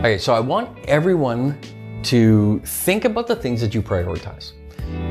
Okay, 0.00 0.16
so 0.16 0.32
I 0.32 0.40
want 0.40 0.78
everyone 0.86 1.60
to 2.04 2.60
think 2.60 3.04
about 3.04 3.26
the 3.26 3.36
things 3.36 3.60
that 3.60 3.74
you 3.74 3.82
prioritize. 3.82 4.52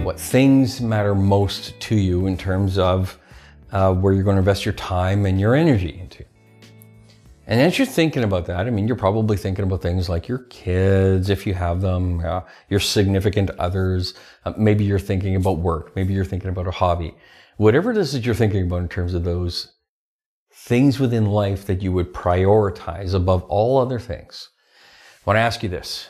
What 0.03 0.19
things 0.19 0.81
matter 0.81 1.13
most 1.13 1.79
to 1.81 1.95
you 1.95 2.25
in 2.25 2.35
terms 2.35 2.79
of 2.79 3.19
uh, 3.71 3.93
where 3.93 4.13
you're 4.13 4.23
going 4.23 4.37
to 4.37 4.39
invest 4.39 4.65
your 4.65 4.73
time 4.73 5.27
and 5.27 5.39
your 5.39 5.53
energy 5.53 5.99
into. 6.01 6.25
And 7.45 7.61
as 7.61 7.77
you're 7.77 7.85
thinking 7.85 8.23
about 8.23 8.47
that, 8.47 8.65
I 8.65 8.71
mean, 8.71 8.87
you're 8.87 8.97
probably 8.97 9.37
thinking 9.37 9.63
about 9.63 9.83
things 9.83 10.09
like 10.09 10.27
your 10.27 10.39
kids, 10.49 11.29
if 11.29 11.45
you 11.45 11.53
have 11.53 11.81
them, 11.81 12.25
uh, 12.25 12.41
your 12.71 12.79
significant 12.79 13.51
others. 13.59 14.15
Uh, 14.43 14.53
maybe 14.57 14.85
you're 14.85 14.97
thinking 14.97 15.35
about 15.35 15.59
work. 15.59 15.95
Maybe 15.95 16.15
you're 16.15 16.25
thinking 16.25 16.49
about 16.49 16.65
a 16.65 16.71
hobby. 16.71 17.13
Whatever 17.57 17.91
it 17.91 17.97
is 17.97 18.13
that 18.13 18.25
you're 18.25 18.33
thinking 18.33 18.63
about 18.63 18.81
in 18.81 18.89
terms 18.89 19.13
of 19.13 19.23
those 19.23 19.71
things 20.51 20.99
within 20.99 21.27
life 21.27 21.67
that 21.67 21.83
you 21.83 21.91
would 21.91 22.11
prioritize 22.11 23.13
above 23.13 23.43
all 23.43 23.77
other 23.77 23.99
things. 23.99 24.49
I 25.25 25.29
want 25.29 25.37
to 25.37 25.41
ask 25.41 25.63
you 25.63 25.69
this. 25.69 26.09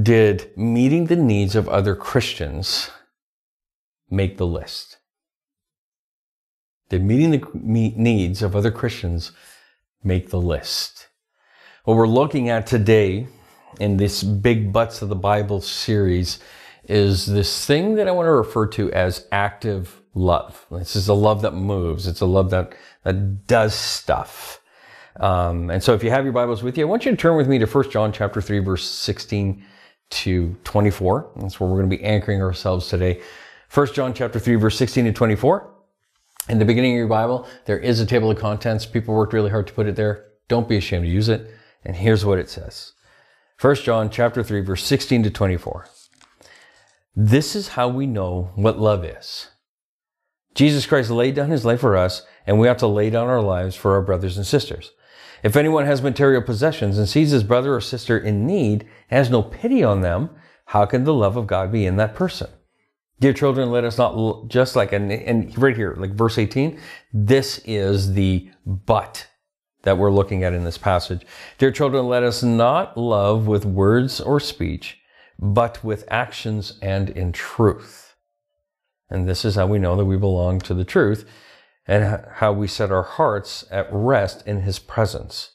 Did 0.00 0.56
meeting 0.56 1.06
the 1.06 1.16
needs 1.16 1.54
of 1.54 1.68
other 1.68 1.94
Christians 1.94 2.90
make 4.10 4.38
the 4.38 4.46
list? 4.46 4.98
Did 6.88 7.02
meeting 7.02 7.30
the 7.30 7.92
needs 7.96 8.42
of 8.42 8.54
other 8.54 8.70
Christians 8.70 9.32
make 10.02 10.30
the 10.30 10.40
list? 10.40 11.08
What 11.84 11.96
we're 11.96 12.06
looking 12.06 12.48
at 12.48 12.66
today 12.66 13.26
in 13.80 13.96
this 13.96 14.22
Big 14.22 14.72
Butts 14.72 15.02
of 15.02 15.08
the 15.08 15.16
Bible 15.16 15.60
series 15.60 16.38
is 16.84 17.26
this 17.26 17.66
thing 17.66 17.96
that 17.96 18.08
I 18.08 18.12
want 18.12 18.26
to 18.26 18.32
refer 18.32 18.66
to 18.68 18.92
as 18.92 19.26
active 19.32 20.00
love. 20.14 20.64
This 20.70 20.96
is 20.96 21.08
a 21.08 21.14
love 21.14 21.42
that 21.42 21.54
moves. 21.54 22.06
It's 22.06 22.20
a 22.20 22.26
love 22.26 22.50
that, 22.50 22.74
that 23.02 23.46
does 23.46 23.74
stuff. 23.74 24.60
Um, 25.20 25.70
and 25.70 25.82
so 25.82 25.94
if 25.94 26.02
you 26.02 26.10
have 26.10 26.24
your 26.24 26.32
Bibles 26.32 26.62
with 26.62 26.76
you, 26.76 26.86
I 26.86 26.88
want 26.88 27.04
you 27.04 27.10
to 27.10 27.16
turn 27.16 27.36
with 27.36 27.48
me 27.48 27.58
to 27.58 27.66
1 27.66 27.90
John 27.90 28.12
chapter 28.12 28.40
3, 28.40 28.58
verse 28.58 28.88
16 28.88 29.64
to 30.10 30.56
24. 30.64 31.30
That's 31.36 31.60
where 31.60 31.68
we're 31.68 31.78
going 31.78 31.90
to 31.90 31.96
be 31.96 32.02
anchoring 32.02 32.42
ourselves 32.42 32.88
today. 32.88 33.20
1 33.72 33.92
John 33.92 34.12
chapter 34.14 34.38
3, 34.38 34.56
verse 34.56 34.76
16 34.76 35.04
to 35.06 35.12
24. 35.12 35.70
In 36.48 36.58
the 36.58 36.64
beginning 36.64 36.92
of 36.92 36.98
your 36.98 37.08
Bible, 37.08 37.48
there 37.64 37.78
is 37.78 38.00
a 38.00 38.06
table 38.06 38.30
of 38.30 38.38
contents. 38.38 38.86
People 38.86 39.14
worked 39.14 39.32
really 39.32 39.50
hard 39.50 39.66
to 39.66 39.72
put 39.72 39.86
it 39.86 39.96
there. 39.96 40.26
Don't 40.48 40.68
be 40.68 40.76
ashamed 40.76 41.04
to 41.04 41.10
use 41.10 41.28
it. 41.28 41.50
And 41.84 41.96
here's 41.96 42.24
what 42.24 42.38
it 42.38 42.50
says. 42.50 42.92
1 43.60 43.76
John 43.76 44.10
chapter 44.10 44.42
3, 44.42 44.60
verse 44.60 44.84
16 44.84 45.22
to 45.22 45.30
24. 45.30 45.88
This 47.16 47.54
is 47.54 47.68
how 47.68 47.88
we 47.88 48.06
know 48.06 48.50
what 48.56 48.78
love 48.78 49.04
is. 49.04 49.48
Jesus 50.54 50.86
Christ 50.86 51.10
laid 51.10 51.34
down 51.34 51.50
his 51.50 51.64
life 51.64 51.80
for 51.80 51.96
us, 51.96 52.22
and 52.46 52.58
we 52.58 52.68
ought 52.68 52.78
to 52.80 52.86
lay 52.86 53.10
down 53.10 53.28
our 53.28 53.42
lives 53.42 53.74
for 53.74 53.94
our 53.94 54.02
brothers 54.02 54.36
and 54.36 54.46
sisters. 54.46 54.92
If 55.44 55.56
anyone 55.56 55.84
has 55.84 56.00
material 56.00 56.40
possessions 56.40 56.96
and 56.96 57.06
sees 57.06 57.30
his 57.30 57.44
brother 57.44 57.74
or 57.74 57.80
sister 57.82 58.16
in 58.16 58.46
need 58.46 58.88
has 59.08 59.28
no 59.28 59.42
pity 59.42 59.84
on 59.84 60.00
them, 60.00 60.30
how 60.64 60.86
can 60.86 61.04
the 61.04 61.12
love 61.12 61.36
of 61.36 61.46
God 61.46 61.70
be 61.70 61.84
in 61.84 61.96
that 61.96 62.14
person? 62.14 62.48
Dear 63.20 63.34
children, 63.34 63.70
let 63.70 63.84
us 63.84 63.98
not 63.98 64.48
just 64.48 64.74
like, 64.74 64.94
and, 64.94 65.12
and 65.12 65.56
right 65.58 65.76
here, 65.76 65.94
like 65.98 66.12
verse 66.12 66.38
18, 66.38 66.80
this 67.12 67.58
is 67.66 68.14
the 68.14 68.50
but 68.64 69.26
that 69.82 69.98
we're 69.98 70.10
looking 70.10 70.44
at 70.44 70.54
in 70.54 70.64
this 70.64 70.78
passage. 70.78 71.26
Dear 71.58 71.70
children, 71.70 72.08
let 72.08 72.22
us 72.22 72.42
not 72.42 72.96
love 72.96 73.46
with 73.46 73.66
words 73.66 74.22
or 74.22 74.40
speech, 74.40 74.98
but 75.38 75.84
with 75.84 76.06
actions 76.08 76.78
and 76.80 77.10
in 77.10 77.32
truth. 77.32 78.14
And 79.10 79.28
this 79.28 79.44
is 79.44 79.56
how 79.56 79.66
we 79.66 79.78
know 79.78 79.94
that 79.94 80.06
we 80.06 80.16
belong 80.16 80.58
to 80.60 80.72
the 80.72 80.86
truth 80.86 81.28
and 81.86 82.24
how 82.34 82.52
we 82.52 82.66
set 82.66 82.90
our 82.90 83.02
hearts 83.02 83.64
at 83.70 83.88
rest 83.90 84.46
in 84.46 84.62
His 84.62 84.78
presence. 84.78 85.52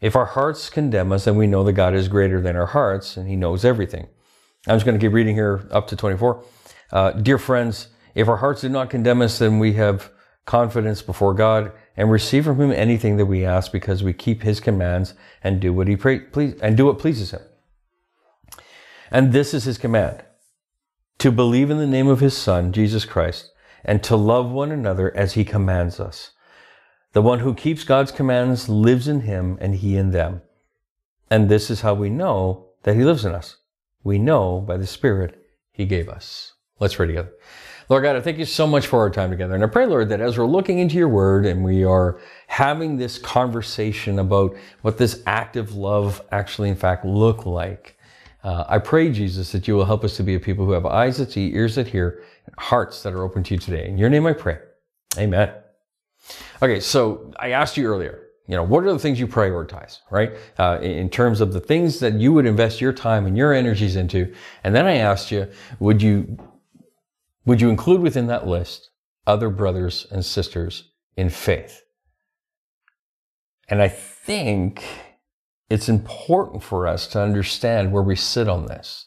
If 0.00 0.16
our 0.16 0.26
hearts 0.26 0.70
condemn 0.70 1.12
us, 1.12 1.26
then 1.26 1.36
we 1.36 1.46
know 1.46 1.62
that 1.64 1.74
God 1.74 1.94
is 1.94 2.08
greater 2.08 2.40
than 2.40 2.56
our 2.56 2.66
hearts 2.66 3.16
and 3.16 3.28
He 3.28 3.36
knows 3.36 3.64
everything. 3.64 4.08
I'm 4.66 4.76
just 4.76 4.84
going 4.84 4.98
to 4.98 5.04
keep 5.04 5.12
reading 5.12 5.34
here 5.34 5.68
up 5.70 5.86
to 5.88 5.96
24. 5.96 6.44
Uh, 6.90 7.10
Dear 7.12 7.38
friends, 7.38 7.88
if 8.14 8.28
our 8.28 8.38
hearts 8.38 8.62
do 8.62 8.68
not 8.68 8.90
condemn 8.90 9.22
us, 9.22 9.38
then 9.38 9.58
we 9.58 9.74
have 9.74 10.10
confidence 10.44 11.02
before 11.02 11.34
God 11.34 11.72
and 11.96 12.10
receive 12.10 12.44
from 12.44 12.60
Him 12.60 12.72
anything 12.72 13.16
that 13.18 13.26
we 13.26 13.44
ask 13.44 13.70
because 13.70 14.02
we 14.02 14.12
keep 14.12 14.42
His 14.42 14.60
commands 14.60 15.14
and 15.44 15.60
do 15.60 15.72
what 15.72 15.88
He 15.88 15.96
pray, 15.96 16.20
please, 16.20 16.58
and 16.60 16.76
do 16.76 16.86
what 16.86 16.98
pleases 16.98 17.30
Him. 17.30 17.42
And 19.10 19.32
this 19.32 19.54
is 19.54 19.64
His 19.64 19.78
command: 19.78 20.24
to 21.18 21.30
believe 21.30 21.70
in 21.70 21.78
the 21.78 21.86
name 21.86 22.08
of 22.08 22.20
His 22.20 22.36
Son, 22.36 22.72
Jesus 22.72 23.04
Christ 23.04 23.51
and 23.84 24.02
to 24.02 24.16
love 24.16 24.50
one 24.50 24.70
another 24.70 25.14
as 25.16 25.34
he 25.34 25.44
commands 25.44 26.00
us. 26.00 26.32
The 27.12 27.22
one 27.22 27.40
who 27.40 27.54
keeps 27.54 27.84
God's 27.84 28.12
commands 28.12 28.68
lives 28.68 29.08
in 29.08 29.20
him 29.20 29.58
and 29.60 29.74
he 29.74 29.96
in 29.96 30.12
them. 30.12 30.42
And 31.30 31.48
this 31.48 31.70
is 31.70 31.80
how 31.82 31.94
we 31.94 32.10
know 32.10 32.68
that 32.82 32.96
he 32.96 33.04
lives 33.04 33.24
in 33.24 33.34
us. 33.34 33.56
We 34.02 34.18
know 34.18 34.60
by 34.60 34.76
the 34.76 34.86
Spirit 34.86 35.38
he 35.70 35.84
gave 35.84 36.08
us. 36.08 36.54
Let's 36.80 36.94
pray 36.94 37.06
together. 37.06 37.32
Lord 37.88 38.04
God, 38.04 38.16
I 38.16 38.20
thank 38.20 38.38
you 38.38 38.44
so 38.44 38.66
much 38.66 38.86
for 38.86 39.00
our 39.00 39.10
time 39.10 39.30
together. 39.30 39.54
And 39.54 39.62
I 39.62 39.66
pray, 39.66 39.86
Lord, 39.86 40.08
that 40.08 40.20
as 40.20 40.38
we're 40.38 40.46
looking 40.46 40.78
into 40.78 40.96
your 40.96 41.08
word 41.08 41.44
and 41.44 41.62
we 41.62 41.84
are 41.84 42.20
having 42.46 42.96
this 42.96 43.18
conversation 43.18 44.18
about 44.18 44.56
what 44.80 44.98
this 44.98 45.22
active 45.26 45.74
love 45.74 46.22
actually, 46.32 46.70
in 46.70 46.76
fact, 46.76 47.04
look 47.04 47.44
like, 47.44 47.98
uh, 48.44 48.64
I 48.68 48.78
pray, 48.78 49.12
Jesus, 49.12 49.52
that 49.52 49.68
you 49.68 49.76
will 49.76 49.84
help 49.84 50.04
us 50.04 50.16
to 50.16 50.22
be 50.22 50.34
a 50.34 50.40
people 50.40 50.64
who 50.64 50.72
have 50.72 50.86
eyes 50.86 51.18
that 51.18 51.32
see, 51.32 51.54
ears 51.54 51.74
that 51.74 51.88
hear, 51.88 52.22
hearts 52.58 53.02
that 53.02 53.12
are 53.12 53.22
open 53.22 53.42
to 53.44 53.54
you 53.54 53.60
today. 53.60 53.88
In 53.88 53.98
your 53.98 54.10
name 54.10 54.26
I 54.26 54.32
pray. 54.32 54.58
Amen. 55.16 55.52
Okay, 56.62 56.80
so 56.80 57.32
I 57.38 57.50
asked 57.50 57.76
you 57.76 57.86
earlier, 57.86 58.28
you 58.46 58.56
know, 58.56 58.62
what 58.62 58.84
are 58.84 58.92
the 58.92 58.98
things 58.98 59.18
you 59.18 59.26
prioritize, 59.26 59.98
right? 60.10 60.32
Uh, 60.58 60.78
in 60.80 61.08
terms 61.08 61.40
of 61.40 61.52
the 61.52 61.60
things 61.60 62.00
that 62.00 62.14
you 62.14 62.32
would 62.32 62.46
invest 62.46 62.80
your 62.80 62.92
time 62.92 63.26
and 63.26 63.36
your 63.36 63.52
energies 63.52 63.96
into. 63.96 64.32
And 64.64 64.74
then 64.74 64.86
I 64.86 64.96
asked 64.96 65.30
you, 65.30 65.48
would 65.80 66.02
you, 66.02 66.38
would 67.44 67.60
you 67.60 67.70
include 67.70 68.00
within 68.00 68.26
that 68.28 68.46
list 68.46 68.90
other 69.26 69.48
brothers 69.48 70.06
and 70.10 70.24
sisters 70.24 70.90
in 71.16 71.30
faith? 71.30 71.82
And 73.68 73.80
I 73.80 73.88
think 73.88 74.84
it's 75.70 75.88
important 75.88 76.62
for 76.62 76.86
us 76.86 77.06
to 77.08 77.20
understand 77.20 77.92
where 77.92 78.02
we 78.02 78.16
sit 78.16 78.48
on 78.48 78.66
this 78.66 79.06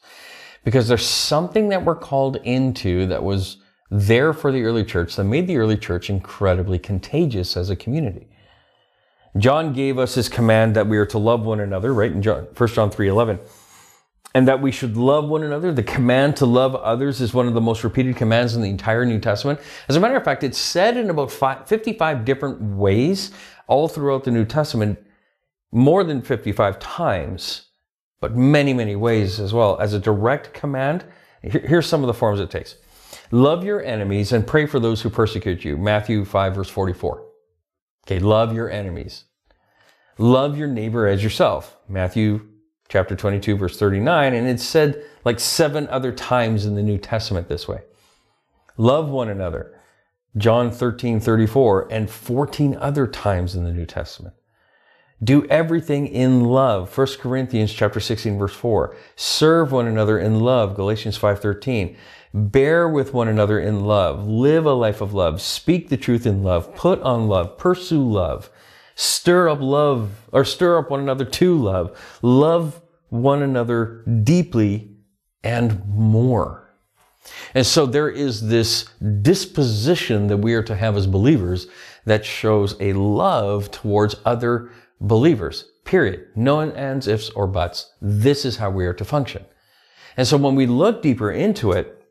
because 0.65 0.87
there's 0.87 1.05
something 1.05 1.69
that 1.69 1.85
we're 1.85 1.95
called 1.95 2.37
into 2.37 3.05
that 3.05 3.23
was 3.23 3.57
there 3.91 4.33
for 4.33 4.51
the 4.51 4.63
early 4.63 4.83
church 4.83 5.15
that 5.15 5.23
made 5.23 5.47
the 5.47 5.57
early 5.57 5.77
church 5.77 6.09
incredibly 6.09 6.79
contagious 6.79 7.55
as 7.55 7.69
a 7.69 7.75
community. 7.75 8.27
John 9.37 9.73
gave 9.73 9.99
us 9.99 10.15
his 10.15 10.27
command 10.27 10.75
that 10.75 10.87
we 10.87 10.97
are 10.97 11.05
to 11.05 11.19
love 11.19 11.45
one 11.45 11.59
another, 11.59 11.93
right? 11.93 12.11
In 12.11 12.21
John, 12.21 12.47
1 12.57 12.69
John 12.69 12.89
3 12.89 13.07
11. 13.07 13.39
And 14.33 14.47
that 14.49 14.61
we 14.61 14.71
should 14.71 14.97
love 14.97 15.29
one 15.29 15.43
another. 15.43 15.71
The 15.71 15.83
command 15.83 16.35
to 16.37 16.45
love 16.45 16.75
others 16.75 17.21
is 17.21 17.33
one 17.33 17.47
of 17.47 17.53
the 17.53 17.61
most 17.61 17.85
repeated 17.85 18.17
commands 18.17 18.55
in 18.55 18.61
the 18.61 18.69
entire 18.69 19.05
New 19.05 19.19
Testament. 19.19 19.61
As 19.87 19.95
a 19.95 19.99
matter 19.99 20.17
of 20.17 20.25
fact, 20.25 20.43
it's 20.43 20.57
said 20.57 20.97
in 20.97 21.09
about 21.09 21.31
55 21.31 22.25
different 22.25 22.61
ways 22.61 23.31
all 23.67 23.87
throughout 23.87 24.25
the 24.25 24.31
New 24.31 24.43
Testament, 24.43 24.99
more 25.71 26.03
than 26.03 26.21
55 26.21 26.79
times 26.79 27.64
but 28.25 28.35
many, 28.35 28.73
many 28.73 28.95
ways 28.95 29.39
as 29.39 29.53
well. 29.53 29.77
As 29.79 29.93
a 29.93 29.99
direct 29.99 30.51
command, 30.51 31.05
here's 31.43 31.85
some 31.85 32.01
of 32.01 32.07
the 32.07 32.13
forms 32.15 32.39
it 32.39 32.49
takes. 32.49 32.73
Love 33.29 33.63
your 33.63 33.83
enemies 33.83 34.31
and 34.31 34.47
pray 34.47 34.65
for 34.65 34.79
those 34.79 35.03
who 35.03 35.11
persecute 35.11 35.63
you. 35.63 35.77
Matthew 35.77 36.25
5, 36.25 36.55
verse 36.55 36.69
44. 36.71 37.23
Okay, 38.07 38.17
love 38.17 38.51
your 38.51 38.67
enemies. 38.67 39.25
Love 40.17 40.57
your 40.57 40.67
neighbor 40.67 41.05
as 41.05 41.23
yourself. 41.23 41.77
Matthew 41.87 42.47
chapter 42.89 43.15
22, 43.15 43.57
verse 43.57 43.77
39. 43.77 44.33
And 44.33 44.47
it's 44.47 44.63
said 44.63 45.05
like 45.23 45.39
seven 45.39 45.87
other 45.89 46.11
times 46.11 46.65
in 46.65 46.73
the 46.73 46.81
New 46.81 46.97
Testament 46.97 47.47
this 47.47 47.67
way. 47.67 47.81
Love 48.75 49.07
one 49.07 49.29
another. 49.29 49.79
John 50.35 50.71
13, 50.71 51.19
34, 51.19 51.89
and 51.91 52.09
14 52.09 52.75
other 52.77 53.05
times 53.05 53.55
in 53.55 53.65
the 53.65 53.71
New 53.71 53.85
Testament. 53.85 54.33
Do 55.23 55.45
everything 55.45 56.07
in 56.07 56.43
love. 56.43 56.95
1 56.95 57.07
Corinthians 57.19 57.73
chapter 57.73 57.99
16 57.99 58.37
verse 58.37 58.53
4. 58.53 58.95
Serve 59.15 59.71
one 59.71 59.87
another 59.87 60.19
in 60.19 60.39
love. 60.41 60.75
Galatians 60.75 61.17
5:13. 61.17 61.95
Bear 62.33 62.89
with 62.89 63.13
one 63.13 63.29
another 63.29 63.59
in 63.59 63.85
love. 63.85 64.27
Live 64.27 64.65
a 64.65 64.73
life 64.73 64.99
of 64.99 65.13
love. 65.13 65.41
Speak 65.41 65.87
the 65.87 65.95
truth 65.95 66.25
in 66.25 66.43
love. 66.43 66.75
Put 66.75 67.01
on 67.01 67.27
love. 67.29 67.57
Pursue 67.57 68.03
love. 68.03 68.49
Stir 68.95 69.47
up 69.47 69.61
love 69.61 70.27
or 70.33 70.43
stir 70.43 70.77
up 70.77 70.89
one 70.89 70.99
another 70.99 71.25
to 71.25 71.57
love. 71.57 71.97
Love 72.21 72.81
one 73.09 73.41
another 73.41 74.03
deeply 74.23 74.89
and 75.43 75.81
more. 75.87 76.65
And 77.53 77.65
so 77.65 77.85
there 77.85 78.09
is 78.09 78.49
this 78.49 78.85
disposition 79.21 80.27
that 80.27 80.37
we 80.37 80.53
are 80.53 80.63
to 80.63 80.75
have 80.75 80.97
as 80.97 81.07
believers 81.07 81.67
that 82.05 82.25
shows 82.25 82.75
a 82.79 82.93
love 82.93 83.71
towards 83.71 84.15
other 84.25 84.69
believers, 84.99 85.65
period. 85.83 86.27
No 86.35 86.61
ands, 86.61 87.07
ifs, 87.07 87.29
or 87.31 87.47
buts. 87.47 87.91
This 88.01 88.45
is 88.45 88.57
how 88.57 88.69
we 88.69 88.85
are 88.85 88.93
to 88.93 89.05
function. 89.05 89.45
And 90.17 90.27
so 90.27 90.37
when 90.37 90.55
we 90.55 90.65
look 90.65 91.01
deeper 91.01 91.31
into 91.31 91.71
it, 91.71 92.01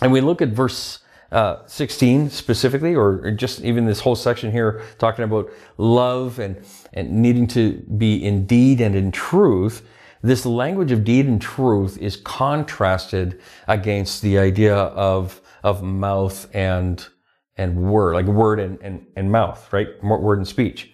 and 0.00 0.10
we 0.12 0.20
look 0.20 0.42
at 0.42 0.48
verse 0.48 1.00
uh, 1.30 1.66
16 1.66 2.30
specifically, 2.30 2.94
or 2.94 3.30
just 3.32 3.60
even 3.62 3.86
this 3.86 4.00
whole 4.00 4.16
section 4.16 4.50
here 4.52 4.82
talking 4.98 5.24
about 5.24 5.50
love 5.78 6.38
and, 6.38 6.64
and 6.92 7.10
needing 7.10 7.46
to 7.48 7.82
be 7.98 8.24
in 8.24 8.46
deed 8.46 8.80
and 8.80 8.94
in 8.94 9.10
truth, 9.10 9.86
this 10.22 10.46
language 10.46 10.90
of 10.90 11.04
deed 11.04 11.26
and 11.26 11.40
truth 11.40 11.98
is 11.98 12.16
contrasted 12.16 13.40
against 13.68 14.22
the 14.22 14.38
idea 14.38 14.74
of, 14.74 15.40
of 15.62 15.82
mouth 15.82 16.48
and, 16.54 17.06
and 17.56 17.76
word, 17.76 18.14
like 18.14 18.26
word 18.26 18.58
and, 18.58 18.80
and, 18.80 19.06
and 19.16 19.30
mouth, 19.30 19.70
right? 19.70 19.88
Word 20.02 20.38
and 20.38 20.48
speech. 20.48 20.93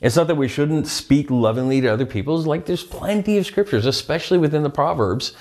It's 0.00 0.16
not 0.16 0.26
that 0.26 0.34
we 0.36 0.48
shouldn't 0.48 0.86
speak 0.86 1.30
lovingly 1.30 1.80
to 1.80 1.88
other 1.88 2.06
people. 2.06 2.36
It's 2.36 2.46
like 2.46 2.66
there's 2.66 2.84
plenty 2.84 3.38
of 3.38 3.46
scriptures, 3.46 3.86
especially 3.86 4.38
within 4.38 4.62
the 4.62 4.70
Proverbs, 4.70 5.34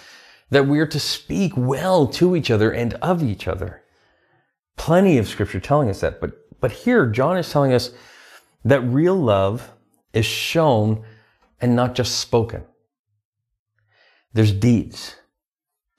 that 0.50 0.68
we 0.68 0.80
are 0.80 0.88
to 0.88 1.00
speak 1.00 1.54
well 1.57 2.07
to 2.07 2.36
each 2.36 2.50
other 2.50 2.72
and 2.72 2.94
of 2.96 3.22
each 3.22 3.48
other. 3.48 3.84
Plenty 4.78 5.18
of 5.18 5.28
scripture 5.28 5.60
telling 5.60 5.90
us 5.90 6.02
that. 6.02 6.22
But, 6.22 6.31
but 6.62 6.72
here, 6.72 7.06
John 7.07 7.38
is 7.38 7.52
telling 7.52 7.74
us 7.74 7.92
that 8.63 8.81
real 8.81 9.16
love 9.16 9.72
is 10.13 10.25
shown 10.25 11.04
and 11.60 11.75
not 11.75 11.96
just 11.96 12.19
spoken. 12.19 12.63
There's 14.34 14.51
deeds, 14.51 15.16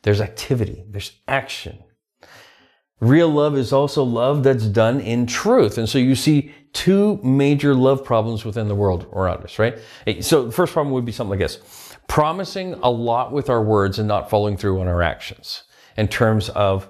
there's 0.02 0.20
activity, 0.20 0.84
there's 0.88 1.12
action. 1.26 1.82
Real 3.00 3.28
love 3.28 3.56
is 3.56 3.72
also 3.72 4.02
love 4.02 4.42
that's 4.42 4.66
done 4.66 5.00
in 5.00 5.26
truth. 5.26 5.76
And 5.76 5.88
so 5.88 5.98
you 5.98 6.14
see 6.14 6.52
two 6.76 7.18
major 7.22 7.74
love 7.74 8.04
problems 8.04 8.44
within 8.44 8.68
the 8.68 8.74
world 8.74 9.06
around 9.14 9.42
us, 9.42 9.58
right? 9.58 9.78
So 10.20 10.44
the 10.44 10.52
first 10.52 10.74
problem 10.74 10.92
would 10.92 11.06
be 11.06 11.12
something 11.12 11.30
like 11.30 11.38
this 11.38 11.58
promising 12.06 12.74
a 12.74 12.90
lot 12.90 13.32
with 13.32 13.48
our 13.48 13.62
words 13.62 13.98
and 13.98 14.06
not 14.06 14.28
following 14.28 14.58
through 14.58 14.78
on 14.80 14.86
our 14.86 15.02
actions 15.02 15.62
in 15.96 16.06
terms 16.06 16.50
of 16.50 16.86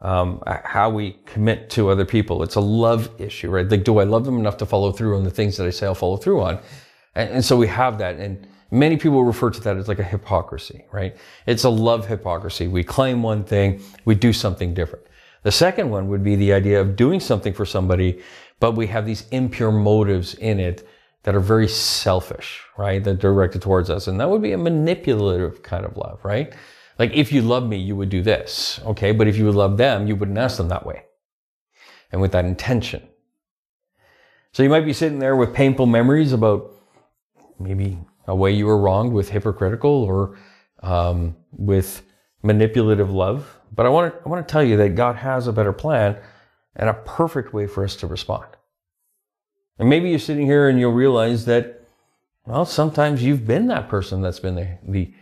um, 0.00 0.42
how 0.64 0.90
we 0.90 1.16
commit 1.24 1.70
to 1.70 1.88
other 1.88 2.04
people. 2.04 2.42
It's 2.42 2.56
a 2.56 2.60
love 2.60 3.08
issue, 3.18 3.48
right? 3.48 3.68
Like, 3.68 3.84
do 3.84 3.98
I 3.98 4.04
love 4.04 4.24
them 4.24 4.38
enough 4.38 4.56
to 4.58 4.66
follow 4.66 4.90
through 4.90 5.16
on 5.16 5.22
the 5.22 5.30
things 5.30 5.56
that 5.56 5.66
I 5.66 5.70
say 5.70 5.86
I'll 5.86 5.94
follow 5.94 6.16
through 6.16 6.42
on? 6.42 6.58
And, 7.14 7.30
and 7.30 7.44
so 7.44 7.56
we 7.56 7.68
have 7.68 7.98
that. 7.98 8.16
And 8.16 8.44
many 8.72 8.96
people 8.96 9.22
refer 9.22 9.50
to 9.50 9.60
that 9.60 9.76
as 9.76 9.86
like 9.86 10.00
a 10.00 10.04
hypocrisy, 10.04 10.84
right? 10.92 11.16
It's 11.46 11.62
a 11.62 11.70
love 11.70 12.08
hypocrisy. 12.08 12.66
We 12.66 12.82
claim 12.82 13.22
one 13.22 13.44
thing, 13.44 13.80
we 14.04 14.16
do 14.16 14.32
something 14.32 14.74
different. 14.74 15.06
The 15.44 15.52
second 15.52 15.90
one 15.90 16.08
would 16.08 16.24
be 16.24 16.36
the 16.36 16.52
idea 16.52 16.80
of 16.80 16.96
doing 16.96 17.20
something 17.20 17.52
for 17.52 17.64
somebody, 17.64 18.20
but 18.60 18.72
we 18.72 18.86
have 18.88 19.06
these 19.06 19.28
impure 19.30 19.72
motives 19.72 20.34
in 20.34 20.58
it 20.60 20.88
that 21.22 21.34
are 21.34 21.40
very 21.40 21.68
selfish, 21.68 22.62
right? 22.76 23.02
That 23.02 23.18
directed 23.18 23.62
towards 23.62 23.90
us. 23.90 24.06
And 24.06 24.20
that 24.20 24.30
would 24.30 24.42
be 24.42 24.52
a 24.52 24.58
manipulative 24.58 25.62
kind 25.62 25.84
of 25.84 25.96
love, 25.96 26.20
right? 26.24 26.52
Like, 26.98 27.12
if 27.12 27.32
you 27.32 27.42
love 27.42 27.68
me, 27.68 27.76
you 27.76 27.94
would 27.96 28.08
do 28.08 28.22
this, 28.22 28.80
okay? 28.84 29.12
But 29.12 29.28
if 29.28 29.36
you 29.36 29.44
would 29.44 29.54
love 29.54 29.76
them, 29.76 30.06
you 30.06 30.16
wouldn't 30.16 30.38
ask 30.38 30.56
them 30.56 30.68
that 30.68 30.86
way 30.86 31.04
and 32.10 32.20
with 32.20 32.32
that 32.32 32.44
intention. 32.44 33.06
So 34.52 34.62
you 34.62 34.68
might 34.68 34.84
be 34.84 34.92
sitting 34.92 35.18
there 35.18 35.36
with 35.36 35.54
painful 35.54 35.86
memories 35.86 36.32
about 36.32 36.72
maybe 37.60 37.98
a 38.26 38.34
way 38.34 38.52
you 38.52 38.66
were 38.66 38.78
wronged 38.78 39.12
with 39.12 39.28
hypocritical 39.28 39.90
or 39.90 40.36
um, 40.82 41.36
with 41.52 42.02
manipulative 42.42 43.10
love. 43.10 43.58
But 43.72 43.86
I 43.86 43.90
want 43.90 44.14
to 44.14 44.20
I 44.24 44.28
want 44.28 44.46
to 44.46 44.50
tell 44.50 44.64
you 44.64 44.76
that 44.78 44.94
God 44.94 45.16
has 45.16 45.46
a 45.46 45.52
better 45.52 45.72
plan 45.72 46.16
and 46.76 46.88
a 46.88 46.94
perfect 46.94 47.52
way 47.52 47.66
for 47.66 47.84
us 47.84 47.96
to 47.96 48.06
respond. 48.06 48.46
And 49.78 49.88
maybe 49.88 50.10
you're 50.10 50.18
sitting 50.18 50.46
here 50.46 50.68
and 50.68 50.78
you'll 50.78 50.92
realize 50.92 51.44
that, 51.46 51.86
well, 52.46 52.64
sometimes 52.64 53.22
you've 53.22 53.46
been 53.46 53.68
that 53.68 53.88
person 53.88 54.22
that's 54.22 54.40
been 54.40 54.54
the, 54.54 54.78
the 54.86 55.14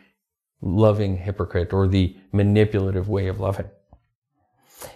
loving 0.60 1.16
hypocrite 1.16 1.72
or 1.72 1.86
the 1.86 2.16
manipulative 2.32 3.08
way 3.08 3.28
of 3.28 3.40
loving. 3.40 3.68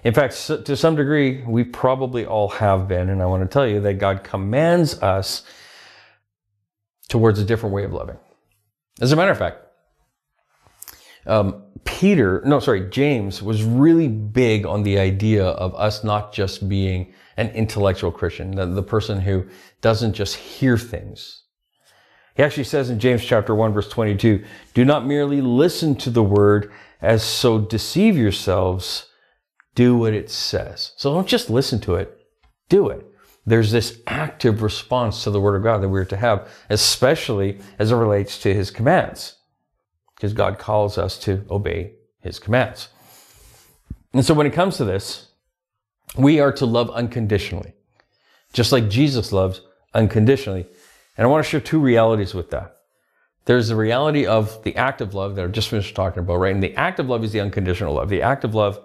In 0.04 0.14
fact, 0.14 0.46
to 0.46 0.76
some 0.76 0.96
degree, 0.96 1.42
we 1.42 1.64
probably 1.64 2.26
all 2.26 2.48
have 2.48 2.86
been. 2.88 3.08
And 3.08 3.22
I 3.22 3.26
want 3.26 3.42
to 3.42 3.48
tell 3.48 3.66
you 3.66 3.80
that 3.80 3.94
God 3.94 4.22
commands 4.24 5.02
us 5.02 5.42
towards 7.08 7.38
a 7.38 7.44
different 7.44 7.74
way 7.74 7.84
of 7.84 7.92
loving. 7.92 8.16
As 9.00 9.12
a 9.12 9.16
matter 9.16 9.32
of 9.32 9.38
fact, 9.38 9.58
um, 11.26 11.64
Peter, 11.84 12.42
no, 12.44 12.60
sorry, 12.60 12.88
James 12.90 13.42
was 13.42 13.62
really 13.62 14.08
big 14.08 14.66
on 14.66 14.82
the 14.82 14.98
idea 14.98 15.44
of 15.44 15.74
us 15.74 16.04
not 16.04 16.32
just 16.32 16.68
being 16.68 17.12
an 17.36 17.48
intellectual 17.50 18.10
Christian, 18.10 18.52
the, 18.52 18.66
the 18.66 18.82
person 18.82 19.20
who 19.20 19.46
doesn't 19.80 20.12
just 20.12 20.36
hear 20.36 20.76
things. 20.76 21.44
He 22.36 22.42
actually 22.42 22.64
says 22.64 22.90
in 22.90 22.98
James 22.98 23.24
chapter 23.24 23.54
1 23.54 23.72
verse 23.72 23.88
22, 23.88 24.44
do 24.74 24.84
not 24.84 25.06
merely 25.06 25.40
listen 25.40 25.94
to 25.96 26.10
the 26.10 26.22
word 26.22 26.72
as 27.00 27.22
so 27.22 27.58
deceive 27.58 28.16
yourselves, 28.16 29.06
do 29.74 29.96
what 29.96 30.14
it 30.14 30.30
says. 30.30 30.92
So 30.96 31.14
don't 31.14 31.28
just 31.28 31.50
listen 31.50 31.80
to 31.80 31.94
it, 31.94 32.18
do 32.68 32.88
it. 32.88 33.06
There's 33.46 33.72
this 33.72 34.00
active 34.06 34.62
response 34.62 35.24
to 35.24 35.30
the 35.30 35.40
word 35.40 35.56
of 35.56 35.62
God 35.62 35.82
that 35.82 35.88
we're 35.88 36.04
to 36.04 36.16
have, 36.16 36.48
especially 36.68 37.58
as 37.78 37.90
it 37.90 37.96
relates 37.96 38.38
to 38.40 38.54
his 38.54 38.70
commands 38.70 39.36
because 40.20 40.34
God 40.34 40.58
calls 40.58 40.98
us 40.98 41.18
to 41.20 41.46
obey 41.50 41.94
his 42.20 42.38
commands. 42.38 42.88
And 44.12 44.22
so 44.22 44.34
when 44.34 44.46
it 44.46 44.52
comes 44.52 44.76
to 44.76 44.84
this, 44.84 45.28
we 46.14 46.40
are 46.40 46.52
to 46.52 46.66
love 46.66 46.90
unconditionally, 46.90 47.72
just 48.52 48.70
like 48.70 48.90
Jesus 48.90 49.32
loves 49.32 49.62
unconditionally. 49.94 50.66
And 51.16 51.24
I 51.24 51.30
want 51.30 51.42
to 51.42 51.50
share 51.50 51.60
two 51.60 51.80
realities 51.80 52.34
with 52.34 52.50
that. 52.50 52.76
There's 53.46 53.68
the 53.68 53.76
reality 53.76 54.26
of 54.26 54.62
the 54.62 54.76
act 54.76 55.00
of 55.00 55.14
love 55.14 55.36
that 55.36 55.44
I 55.46 55.48
just 55.48 55.70
finished 55.70 55.94
talking 55.94 56.22
about, 56.22 56.36
right? 56.36 56.52
And 56.52 56.62
the 56.62 56.76
act 56.76 56.98
of 56.98 57.08
love 57.08 57.24
is 57.24 57.32
the 57.32 57.40
unconditional 57.40 57.94
love. 57.94 58.10
The 58.10 58.20
act 58.20 58.44
of 58.44 58.54
love 58.54 58.78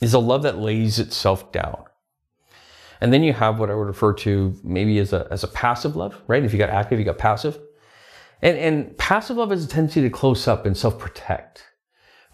is 0.00 0.14
a 0.14 0.20
love 0.20 0.44
that 0.44 0.58
lays 0.58 1.00
itself 1.00 1.50
down. 1.50 1.82
And 3.00 3.12
then 3.12 3.24
you 3.24 3.32
have 3.32 3.58
what 3.58 3.68
I 3.68 3.74
would 3.74 3.88
refer 3.88 4.12
to 4.12 4.56
maybe 4.62 5.00
as 5.00 5.12
a, 5.12 5.26
as 5.32 5.42
a 5.42 5.48
passive 5.48 5.96
love, 5.96 6.22
right? 6.28 6.44
If 6.44 6.52
you 6.52 6.58
got 6.60 6.70
active, 6.70 7.00
you 7.00 7.04
got 7.04 7.18
passive. 7.18 7.58
And, 8.44 8.58
and 8.58 8.98
passive 8.98 9.38
love 9.38 9.50
has 9.50 9.64
a 9.64 9.68
tendency 9.68 10.02
to 10.02 10.10
close 10.10 10.46
up 10.46 10.66
and 10.66 10.76
self 10.76 10.98
protect 10.98 11.64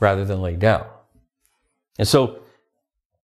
rather 0.01 0.25
than 0.25 0.43
lay 0.43 0.57
down. 0.57 0.85
And 1.99 2.09
so 2.09 2.41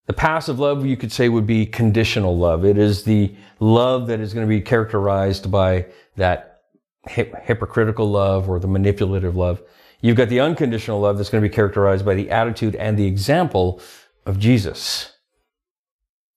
the 0.07 0.13
passive 0.13 0.61
love 0.61 0.87
you 0.87 0.97
could 0.97 1.11
say 1.11 1.29
would 1.29 1.49
be 1.49 1.67
conditional 1.67 2.39
love. 2.39 2.65
It 2.65 2.79
is 2.79 3.03
the 3.03 3.35
love 3.59 4.07
that 4.07 4.21
is 4.21 4.33
going 4.33 4.47
to 4.47 4.49
be 4.49 4.61
characterized 4.61 5.51
by 5.51 5.87
that 6.15 6.63
hypocritical 7.09 8.09
love 8.09 8.49
or 8.49 8.61
the 8.61 8.69
manipulative 8.69 9.35
love. 9.35 9.61
You've 10.01 10.17
got 10.17 10.29
the 10.29 10.41
unconditional 10.41 11.01
love 11.01 11.17
that's 11.17 11.31
going 11.31 11.43
to 11.43 11.49
be 11.49 11.55
characterized 11.55 12.05
by 12.05 12.15
the 12.15 12.31
attitude 12.31 12.77
and 12.77 12.97
the 12.97 13.07
example 13.07 13.81
of 14.27 14.39
Jesus. 14.39 15.16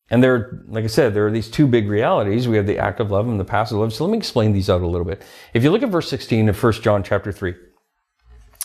And 0.10 0.24
there, 0.24 0.64
like 0.68 0.84
I 0.84 0.88
said, 0.88 1.14
there 1.14 1.28
are 1.28 1.32
these 1.32 1.50
two 1.50 1.68
big 1.68 1.88
realities. 1.88 2.48
We 2.48 2.58
have 2.58 2.66
the 2.66 2.80
active 2.80 3.12
love 3.12 3.28
and 3.28 3.40
the 3.40 3.46
passive 3.46 3.78
love. 3.78 3.94
So 3.94 4.06
let 4.06 4.12
me 4.12 4.18
explain 4.18 4.54
these 4.54 4.70
out 4.70 4.82
a 4.82 4.88
little 4.88 5.06
bit. 5.06 5.24
If 5.54 5.64
you 5.64 5.72
look 5.72 5.84
at 5.84 5.90
verse 5.90 6.10
16 6.10 6.50
of 6.50 6.64
1 6.64 6.74
John 6.74 7.04
chapter 7.04 7.32
3, 7.32 7.54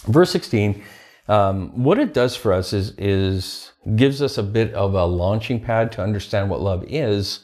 verse 0.06 0.30
16, 0.30 0.82
um, 1.28 1.82
what 1.82 1.98
it 1.98 2.14
does 2.14 2.36
for 2.36 2.52
us 2.52 2.72
is, 2.72 2.94
is 2.98 3.72
gives 3.96 4.22
us 4.22 4.38
a 4.38 4.42
bit 4.42 4.72
of 4.74 4.94
a 4.94 5.04
launching 5.04 5.60
pad 5.60 5.92
to 5.92 6.02
understand 6.02 6.50
what 6.50 6.60
love 6.60 6.84
is, 6.88 7.40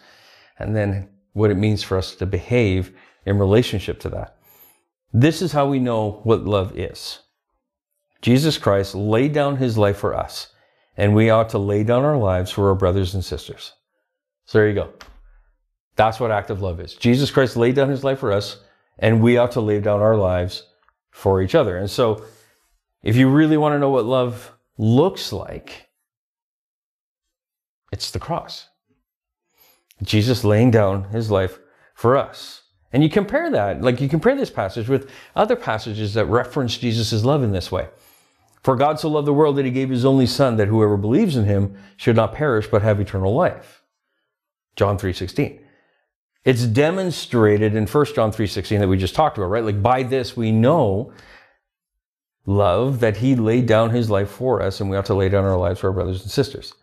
and 0.58 0.76
then 0.76 1.08
what 1.32 1.50
it 1.50 1.56
means 1.56 1.82
for 1.82 1.96
us 1.96 2.14
to 2.16 2.26
behave 2.26 2.94
in 3.24 3.38
relationship 3.38 4.00
to 4.00 4.08
that. 4.10 4.36
This 5.12 5.42
is 5.42 5.52
how 5.52 5.68
we 5.68 5.78
know 5.78 6.20
what 6.24 6.44
love 6.44 6.78
is. 6.78 7.20
Jesus 8.22 8.58
Christ 8.58 8.94
laid 8.94 9.32
down 9.32 9.56
his 9.56 9.78
life 9.78 9.96
for 9.96 10.14
us, 10.14 10.52
and 10.96 11.14
we 11.14 11.30
ought 11.30 11.48
to 11.50 11.58
lay 11.58 11.82
down 11.82 12.04
our 12.04 12.18
lives 12.18 12.50
for 12.50 12.68
our 12.68 12.74
brothers 12.74 13.14
and 13.14 13.24
sisters. 13.24 13.72
So 14.50 14.58
there 14.58 14.68
you 14.68 14.74
go. 14.74 14.92
That's 15.94 16.18
what 16.18 16.32
active 16.32 16.60
love 16.60 16.80
is. 16.80 16.96
Jesus 16.96 17.30
Christ 17.30 17.56
laid 17.56 17.76
down 17.76 17.88
his 17.88 18.02
life 18.02 18.18
for 18.18 18.32
us, 18.32 18.58
and 18.98 19.22
we 19.22 19.36
ought 19.36 19.52
to 19.52 19.60
lay 19.60 19.78
down 19.78 20.00
our 20.00 20.16
lives 20.16 20.64
for 21.12 21.40
each 21.40 21.54
other. 21.54 21.78
And 21.78 21.88
so, 21.88 22.24
if 23.04 23.14
you 23.14 23.28
really 23.28 23.56
want 23.56 23.74
to 23.74 23.78
know 23.78 23.90
what 23.90 24.06
love 24.06 24.50
looks 24.76 25.32
like, 25.32 25.90
it's 27.92 28.10
the 28.10 28.18
cross. 28.18 28.66
Jesus 30.02 30.42
laying 30.42 30.72
down 30.72 31.04
his 31.10 31.30
life 31.30 31.60
for 31.94 32.16
us. 32.16 32.62
And 32.92 33.04
you 33.04 33.08
compare 33.08 33.52
that, 33.52 33.82
like 33.82 34.00
you 34.00 34.08
compare 34.08 34.34
this 34.34 34.50
passage 34.50 34.88
with 34.88 35.08
other 35.36 35.54
passages 35.54 36.14
that 36.14 36.24
reference 36.24 36.76
Jesus' 36.76 37.22
love 37.22 37.44
in 37.44 37.52
this 37.52 37.70
way. 37.70 37.86
For 38.64 38.74
God 38.74 38.98
so 38.98 39.10
loved 39.10 39.28
the 39.28 39.32
world 39.32 39.54
that 39.58 39.64
he 39.64 39.70
gave 39.70 39.90
his 39.90 40.04
only 40.04 40.26
son 40.26 40.56
that 40.56 40.66
whoever 40.66 40.96
believes 40.96 41.36
in 41.36 41.44
him 41.44 41.76
should 41.96 42.16
not 42.16 42.34
perish 42.34 42.66
but 42.66 42.82
have 42.82 42.98
eternal 42.98 43.32
life. 43.32 43.79
John 44.76 44.98
3:16. 44.98 45.60
It's 46.44 46.64
demonstrated 46.64 47.74
in 47.74 47.86
1 47.86 48.14
John 48.14 48.32
3:16 48.32 48.80
that 48.80 48.88
we 48.88 48.96
just 48.96 49.14
talked 49.14 49.36
about, 49.36 49.50
right? 49.50 49.64
Like 49.64 49.82
by 49.82 50.02
this 50.02 50.36
we 50.36 50.52
know 50.52 51.12
love 52.46 53.00
that 53.00 53.18
he 53.18 53.36
laid 53.36 53.66
down 53.66 53.90
his 53.90 54.10
life 54.10 54.30
for 54.30 54.62
us 54.62 54.80
and 54.80 54.90
we 54.90 54.96
ought 54.96 55.06
to 55.06 55.14
lay 55.14 55.28
down 55.28 55.44
our 55.44 55.58
lives 55.58 55.80
for 55.80 55.88
our 55.88 55.92
brothers 55.92 56.22
and 56.22 56.30
sisters. 56.30 56.74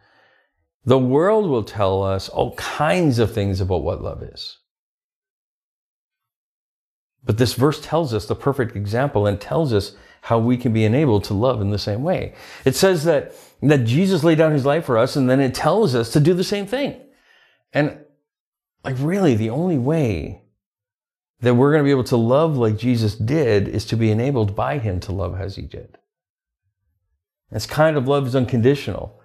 The 0.85 0.99
world 0.99 1.49
will 1.49 1.63
tell 1.63 2.03
us 2.03 2.29
all 2.29 2.55
kinds 2.55 3.19
of 3.19 3.33
things 3.33 3.59
about 3.59 3.83
what 3.83 4.01
love 4.01 4.23
is. 4.23 4.59
But 7.25 7.37
this 7.37 7.55
verse 7.55 7.81
tells 7.81 8.13
us 8.13 8.25
the 8.25 8.35
perfect 8.35 8.75
example 8.75 9.27
and 9.27 9.39
tells 9.39 9.73
us 9.73 9.95
how 10.21 10.39
we 10.39 10.55
can 10.55 10.71
be 10.71 10.85
enabled 10.85 11.25
to 11.25 11.33
love 11.33 11.59
in 11.61 11.71
the 11.71 11.77
same 11.77 12.03
way. 12.03 12.33
It 12.63 12.75
says 12.75 13.03
that, 13.03 13.33
that 13.61 13.83
Jesus 13.85 14.23
laid 14.23 14.37
down 14.37 14.53
his 14.53 14.65
life 14.65 14.85
for 14.85 14.97
us, 14.97 15.15
and 15.15 15.29
then 15.29 15.41
it 15.41 15.53
tells 15.53 15.93
us 15.93 16.11
to 16.13 16.21
do 16.21 16.33
the 16.33 16.43
same 16.43 16.65
thing. 16.65 17.01
And 17.73 17.99
like, 18.83 18.95
really, 18.99 19.35
the 19.35 19.49
only 19.49 19.77
way 19.77 20.43
that 21.41 21.55
we're 21.55 21.71
going 21.71 21.83
to 21.83 21.87
be 21.87 21.91
able 21.91 22.03
to 22.05 22.17
love 22.17 22.57
like 22.57 22.77
Jesus 22.77 23.15
did 23.15 23.67
is 23.67 23.85
to 23.85 23.95
be 23.95 24.11
enabled 24.11 24.55
by 24.55 24.79
him 24.79 24.99
to 25.01 25.11
love 25.11 25.39
as 25.39 25.55
he 25.55 25.63
did. 25.63 25.97
This 27.51 27.65
kind 27.65 27.95
of 27.95 28.07
love 28.07 28.27
is 28.27 28.35
unconditional. 28.35 29.21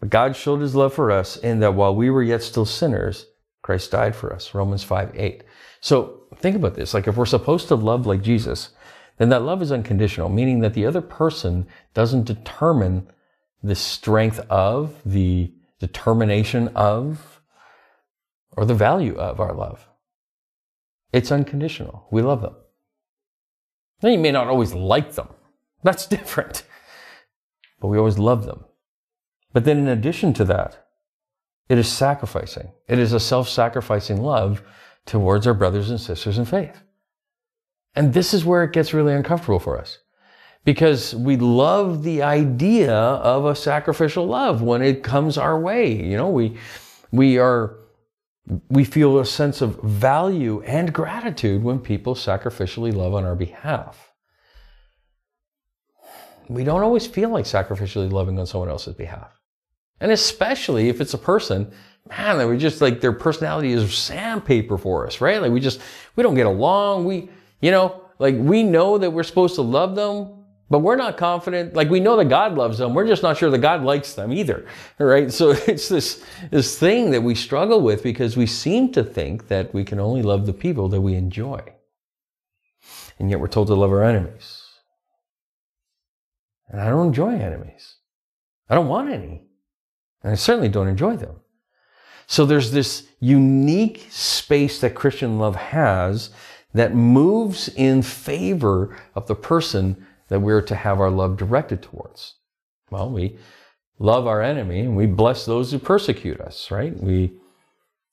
But 0.00 0.10
God 0.10 0.34
showed 0.34 0.60
his 0.60 0.74
love 0.74 0.94
for 0.94 1.10
us 1.10 1.36
in 1.36 1.60
that 1.60 1.74
while 1.74 1.94
we 1.94 2.10
were 2.10 2.22
yet 2.22 2.42
still 2.42 2.64
sinners, 2.64 3.26
Christ 3.62 3.90
died 3.90 4.16
for 4.16 4.32
us. 4.32 4.54
Romans 4.54 4.82
5 4.82 5.12
8. 5.14 5.44
So 5.80 6.22
think 6.36 6.56
about 6.56 6.74
this. 6.74 6.94
Like 6.94 7.06
if 7.06 7.16
we're 7.16 7.26
supposed 7.26 7.68
to 7.68 7.74
love 7.74 8.06
like 8.06 8.22
Jesus, 8.22 8.70
then 9.18 9.28
that 9.28 9.42
love 9.42 9.60
is 9.60 9.70
unconditional, 9.70 10.30
meaning 10.30 10.60
that 10.60 10.72
the 10.72 10.86
other 10.86 11.02
person 11.02 11.66
doesn't 11.92 12.24
determine 12.24 13.06
the 13.62 13.74
strength 13.74 14.40
of, 14.48 14.96
the 15.04 15.52
determination 15.78 16.68
of, 16.68 17.39
or 18.60 18.66
the 18.66 18.74
value 18.74 19.16
of 19.16 19.40
our 19.40 19.54
love. 19.54 19.88
It's 21.14 21.32
unconditional. 21.32 22.06
We 22.10 22.20
love 22.20 22.42
them. 22.42 22.56
Now, 24.02 24.10
you 24.10 24.18
may 24.18 24.32
not 24.32 24.48
always 24.48 24.74
like 24.74 25.14
them. 25.14 25.28
That's 25.82 26.04
different. 26.16 26.64
But 27.80 27.88
we 27.88 27.96
always 27.96 28.18
love 28.18 28.44
them. 28.44 28.66
But 29.54 29.64
then, 29.64 29.78
in 29.78 29.88
addition 29.88 30.34
to 30.34 30.44
that, 30.44 30.88
it 31.70 31.78
is 31.78 31.88
sacrificing. 31.88 32.70
It 32.86 32.98
is 32.98 33.14
a 33.14 33.18
self 33.18 33.48
sacrificing 33.48 34.20
love 34.20 34.62
towards 35.06 35.46
our 35.46 35.54
brothers 35.54 35.88
and 35.88 35.98
sisters 35.98 36.36
in 36.36 36.44
faith. 36.44 36.82
And 37.94 38.12
this 38.12 38.34
is 38.34 38.44
where 38.44 38.62
it 38.62 38.74
gets 38.74 38.92
really 38.92 39.14
uncomfortable 39.14 39.58
for 39.58 39.78
us 39.78 40.00
because 40.66 41.14
we 41.14 41.38
love 41.38 42.02
the 42.02 42.22
idea 42.22 42.94
of 42.94 43.46
a 43.46 43.56
sacrificial 43.56 44.26
love 44.26 44.60
when 44.60 44.82
it 44.82 45.02
comes 45.02 45.38
our 45.38 45.58
way. 45.58 45.90
You 45.90 46.18
know, 46.18 46.28
we, 46.28 46.58
we 47.10 47.38
are, 47.38 47.79
we 48.68 48.84
feel 48.84 49.18
a 49.18 49.26
sense 49.26 49.60
of 49.60 49.80
value 49.82 50.62
and 50.62 50.92
gratitude 50.92 51.62
when 51.62 51.78
people 51.78 52.14
sacrificially 52.14 52.92
love 52.92 53.14
on 53.14 53.24
our 53.24 53.36
behalf. 53.36 54.12
We 56.48 56.64
don't 56.64 56.82
always 56.82 57.06
feel 57.06 57.28
like 57.30 57.44
sacrificially 57.44 58.10
loving 58.10 58.38
on 58.38 58.46
someone 58.46 58.70
else's 58.70 58.94
behalf. 58.94 59.40
And 60.00 60.10
especially 60.10 60.88
if 60.88 61.00
it's 61.00 61.14
a 61.14 61.18
person, 61.18 61.70
man, 62.08 62.38
that 62.38 62.48
we 62.48 62.56
just 62.56 62.80
like 62.80 63.00
their 63.00 63.12
personality 63.12 63.72
is 63.72 63.96
sandpaper 63.96 64.78
for 64.78 65.06
us, 65.06 65.20
right? 65.20 65.40
Like 65.40 65.52
we 65.52 65.60
just, 65.60 65.80
we 66.16 66.22
don't 66.22 66.34
get 66.34 66.46
along. 66.46 67.04
We, 67.04 67.28
you 67.60 67.70
know, 67.70 68.02
like 68.18 68.34
we 68.36 68.62
know 68.62 68.98
that 68.98 69.12
we're 69.12 69.22
supposed 69.22 69.54
to 69.56 69.62
love 69.62 69.94
them, 69.94 70.39
but 70.70 70.78
we're 70.78 70.96
not 70.96 71.16
confident. 71.16 71.74
Like 71.74 71.90
we 71.90 71.98
know 71.98 72.16
that 72.16 72.26
God 72.26 72.54
loves 72.54 72.78
them. 72.78 72.94
We're 72.94 73.06
just 73.06 73.24
not 73.24 73.36
sure 73.36 73.50
that 73.50 73.58
God 73.58 73.82
likes 73.82 74.14
them 74.14 74.32
either. 74.32 74.64
Right? 74.98 75.32
So 75.32 75.50
it's 75.66 75.88
this, 75.88 76.24
this 76.50 76.78
thing 76.78 77.10
that 77.10 77.22
we 77.22 77.34
struggle 77.34 77.82
with 77.82 78.04
because 78.04 78.36
we 78.36 78.46
seem 78.46 78.92
to 78.92 79.02
think 79.02 79.48
that 79.48 79.74
we 79.74 79.84
can 79.84 79.98
only 79.98 80.22
love 80.22 80.46
the 80.46 80.52
people 80.52 80.88
that 80.88 81.00
we 81.00 81.14
enjoy. 81.14 81.60
And 83.18 83.28
yet 83.28 83.40
we're 83.40 83.48
told 83.48 83.66
to 83.66 83.74
love 83.74 83.90
our 83.90 84.04
enemies. 84.04 84.62
And 86.68 86.80
I 86.80 86.88
don't 86.88 87.08
enjoy 87.08 87.34
enemies. 87.34 87.96
I 88.68 88.76
don't 88.76 88.88
want 88.88 89.10
any. 89.10 89.42
And 90.22 90.32
I 90.32 90.36
certainly 90.36 90.68
don't 90.68 90.88
enjoy 90.88 91.16
them. 91.16 91.36
So 92.28 92.46
there's 92.46 92.70
this 92.70 93.08
unique 93.18 94.06
space 94.08 94.80
that 94.80 94.94
Christian 94.94 95.40
love 95.40 95.56
has 95.56 96.30
that 96.72 96.94
moves 96.94 97.68
in 97.68 98.02
favor 98.02 98.96
of 99.16 99.26
the 99.26 99.34
person 99.34 100.06
that 100.30 100.40
we're 100.40 100.62
to 100.62 100.74
have 100.74 101.00
our 101.00 101.10
love 101.10 101.36
directed 101.36 101.82
towards. 101.82 102.36
Well, 102.90 103.10
we 103.10 103.36
love 103.98 104.26
our 104.26 104.40
enemy 104.40 104.80
and 104.80 104.96
we 104.96 105.06
bless 105.06 105.44
those 105.44 105.70
who 105.70 105.78
persecute 105.78 106.40
us, 106.40 106.70
right? 106.70 106.96
We, 106.96 107.32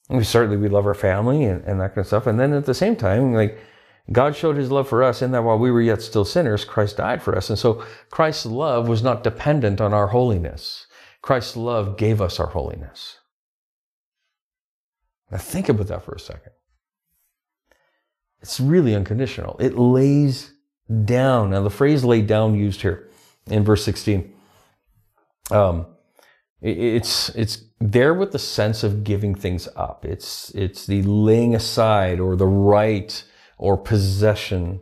we 0.09 0.23
certainly 0.23 0.57
we 0.57 0.67
love 0.67 0.85
our 0.85 0.93
family 0.93 1.45
and, 1.45 1.63
and 1.63 1.79
that 1.79 1.89
kind 1.89 1.99
of 1.99 2.07
stuff. 2.07 2.27
And 2.27 2.39
then 2.39 2.53
at 2.53 2.65
the 2.65 2.73
same 2.73 2.95
time, 2.95 3.33
like 3.33 3.57
God 4.11 4.35
showed 4.35 4.57
his 4.57 4.71
love 4.71 4.89
for 4.89 5.03
us 5.03 5.21
in 5.21 5.31
that 5.31 5.43
while 5.43 5.57
we 5.57 5.71
were 5.71 5.81
yet 5.81 6.01
still 6.01 6.25
sinners, 6.25 6.65
Christ 6.65 6.97
died 6.97 7.21
for 7.21 7.35
us. 7.35 7.49
And 7.49 7.59
so 7.59 7.85
Christ's 8.09 8.45
love 8.45 8.87
was 8.87 9.03
not 9.03 9.23
dependent 9.23 9.79
on 9.79 9.93
our 9.93 10.07
holiness. 10.07 10.87
Christ's 11.21 11.57
love 11.57 11.97
gave 11.97 12.21
us 12.21 12.39
our 12.39 12.47
holiness. 12.47 13.19
Now 15.29 15.37
think 15.37 15.69
about 15.69 15.87
that 15.87 16.03
for 16.03 16.13
a 16.13 16.19
second. 16.19 16.53
It's 18.41 18.59
really 18.59 18.95
unconditional. 18.95 19.57
It 19.59 19.77
lays 19.77 20.53
down. 21.05 21.51
Now 21.51 21.61
the 21.61 21.69
phrase 21.69 22.03
lay 22.03 22.21
down 22.21 22.55
used 22.55 22.81
here 22.81 23.09
in 23.47 23.63
verse 23.63 23.83
16. 23.83 24.33
Um, 25.51 25.85
it's 26.61 27.29
it's 27.29 27.63
there 27.79 28.13
with 28.13 28.31
the 28.31 28.39
sense 28.39 28.83
of 28.83 29.03
giving 29.03 29.35
things 29.35 29.67
up. 29.75 30.05
It's 30.05 30.49
it's 30.55 30.85
the 30.85 31.03
laying 31.03 31.53
aside 31.53 32.19
or 32.19 32.35
the 32.35 32.47
right 32.47 33.23
or 33.57 33.77
possession. 33.77 34.79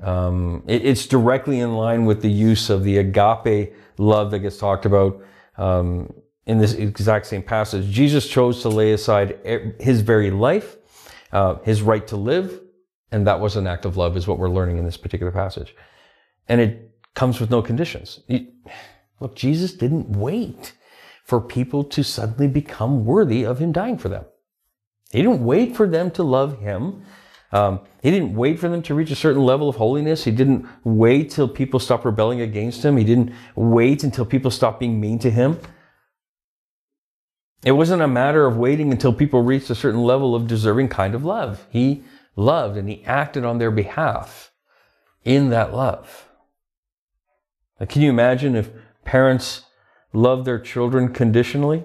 Um, 0.00 0.64
it, 0.66 0.84
it's 0.84 1.06
directly 1.06 1.60
in 1.60 1.74
line 1.74 2.04
with 2.04 2.22
the 2.22 2.30
use 2.30 2.70
of 2.70 2.82
the 2.82 2.98
agape 2.98 3.72
love 3.98 4.30
that 4.32 4.40
gets 4.40 4.58
talked 4.58 4.84
about 4.84 5.22
um, 5.56 6.12
in 6.44 6.58
this 6.58 6.74
exact 6.74 7.26
same 7.26 7.42
passage. 7.42 7.86
Jesus 7.86 8.28
chose 8.28 8.60
to 8.62 8.68
lay 8.68 8.92
aside 8.92 9.38
his 9.80 10.00
very 10.00 10.30
life, 10.30 10.76
uh, 11.32 11.56
his 11.64 11.82
right 11.82 12.06
to 12.08 12.16
live, 12.16 12.60
and 13.10 13.26
that 13.26 13.40
was 13.40 13.56
an 13.56 13.66
act 13.66 13.84
of 13.84 13.96
love, 13.96 14.16
is 14.16 14.26
what 14.26 14.38
we're 14.38 14.48
learning 14.48 14.78
in 14.78 14.84
this 14.84 14.96
particular 14.96 15.32
passage. 15.32 15.74
And 16.48 16.60
it 16.60 16.96
comes 17.14 17.40
with 17.40 17.50
no 17.50 17.62
conditions. 17.62 18.20
look, 19.20 19.34
Jesus 19.34 19.72
didn't 19.72 20.10
wait 20.10 20.74
for 21.24 21.40
people 21.40 21.82
to 21.82 22.02
suddenly 22.04 22.46
become 22.46 23.04
worthy 23.04 23.44
of 23.44 23.58
him 23.58 23.72
dying 23.72 23.98
for 23.98 24.08
them. 24.08 24.24
He 25.10 25.22
didn't 25.22 25.44
wait 25.44 25.76
for 25.76 25.88
them 25.88 26.10
to 26.12 26.22
love 26.22 26.60
him. 26.60 27.02
Um, 27.52 27.80
he 28.02 28.10
didn't 28.10 28.34
wait 28.34 28.58
for 28.58 28.68
them 28.68 28.82
to 28.82 28.94
reach 28.94 29.10
a 29.10 29.16
certain 29.16 29.42
level 29.42 29.68
of 29.68 29.76
holiness. 29.76 30.24
He 30.24 30.30
didn't 30.30 30.66
wait 30.84 31.30
till 31.30 31.48
people 31.48 31.80
stopped 31.80 32.04
rebelling 32.04 32.40
against 32.40 32.84
him. 32.84 32.96
He 32.96 33.04
didn't 33.04 33.32
wait 33.54 34.04
until 34.04 34.24
people 34.24 34.50
stopped 34.50 34.80
being 34.80 35.00
mean 35.00 35.18
to 35.20 35.30
him. 35.30 35.58
It 37.64 37.72
wasn't 37.72 38.02
a 38.02 38.08
matter 38.08 38.46
of 38.46 38.56
waiting 38.56 38.92
until 38.92 39.12
people 39.12 39.42
reached 39.42 39.70
a 39.70 39.74
certain 39.74 40.02
level 40.02 40.34
of 40.34 40.46
deserving 40.46 40.88
kind 40.88 41.14
of 41.14 41.24
love. 41.24 41.66
He 41.70 42.04
loved 42.36 42.76
and 42.76 42.88
he 42.88 43.04
acted 43.04 43.44
on 43.44 43.58
their 43.58 43.70
behalf 43.70 44.52
in 45.24 45.50
that 45.50 45.74
love. 45.74 46.28
Now, 47.80 47.86
can 47.86 48.02
you 48.02 48.10
imagine 48.10 48.54
if 48.54 48.70
parents 49.04 49.62
loved 50.12 50.44
their 50.44 50.60
children 50.60 51.12
conditionally? 51.12 51.84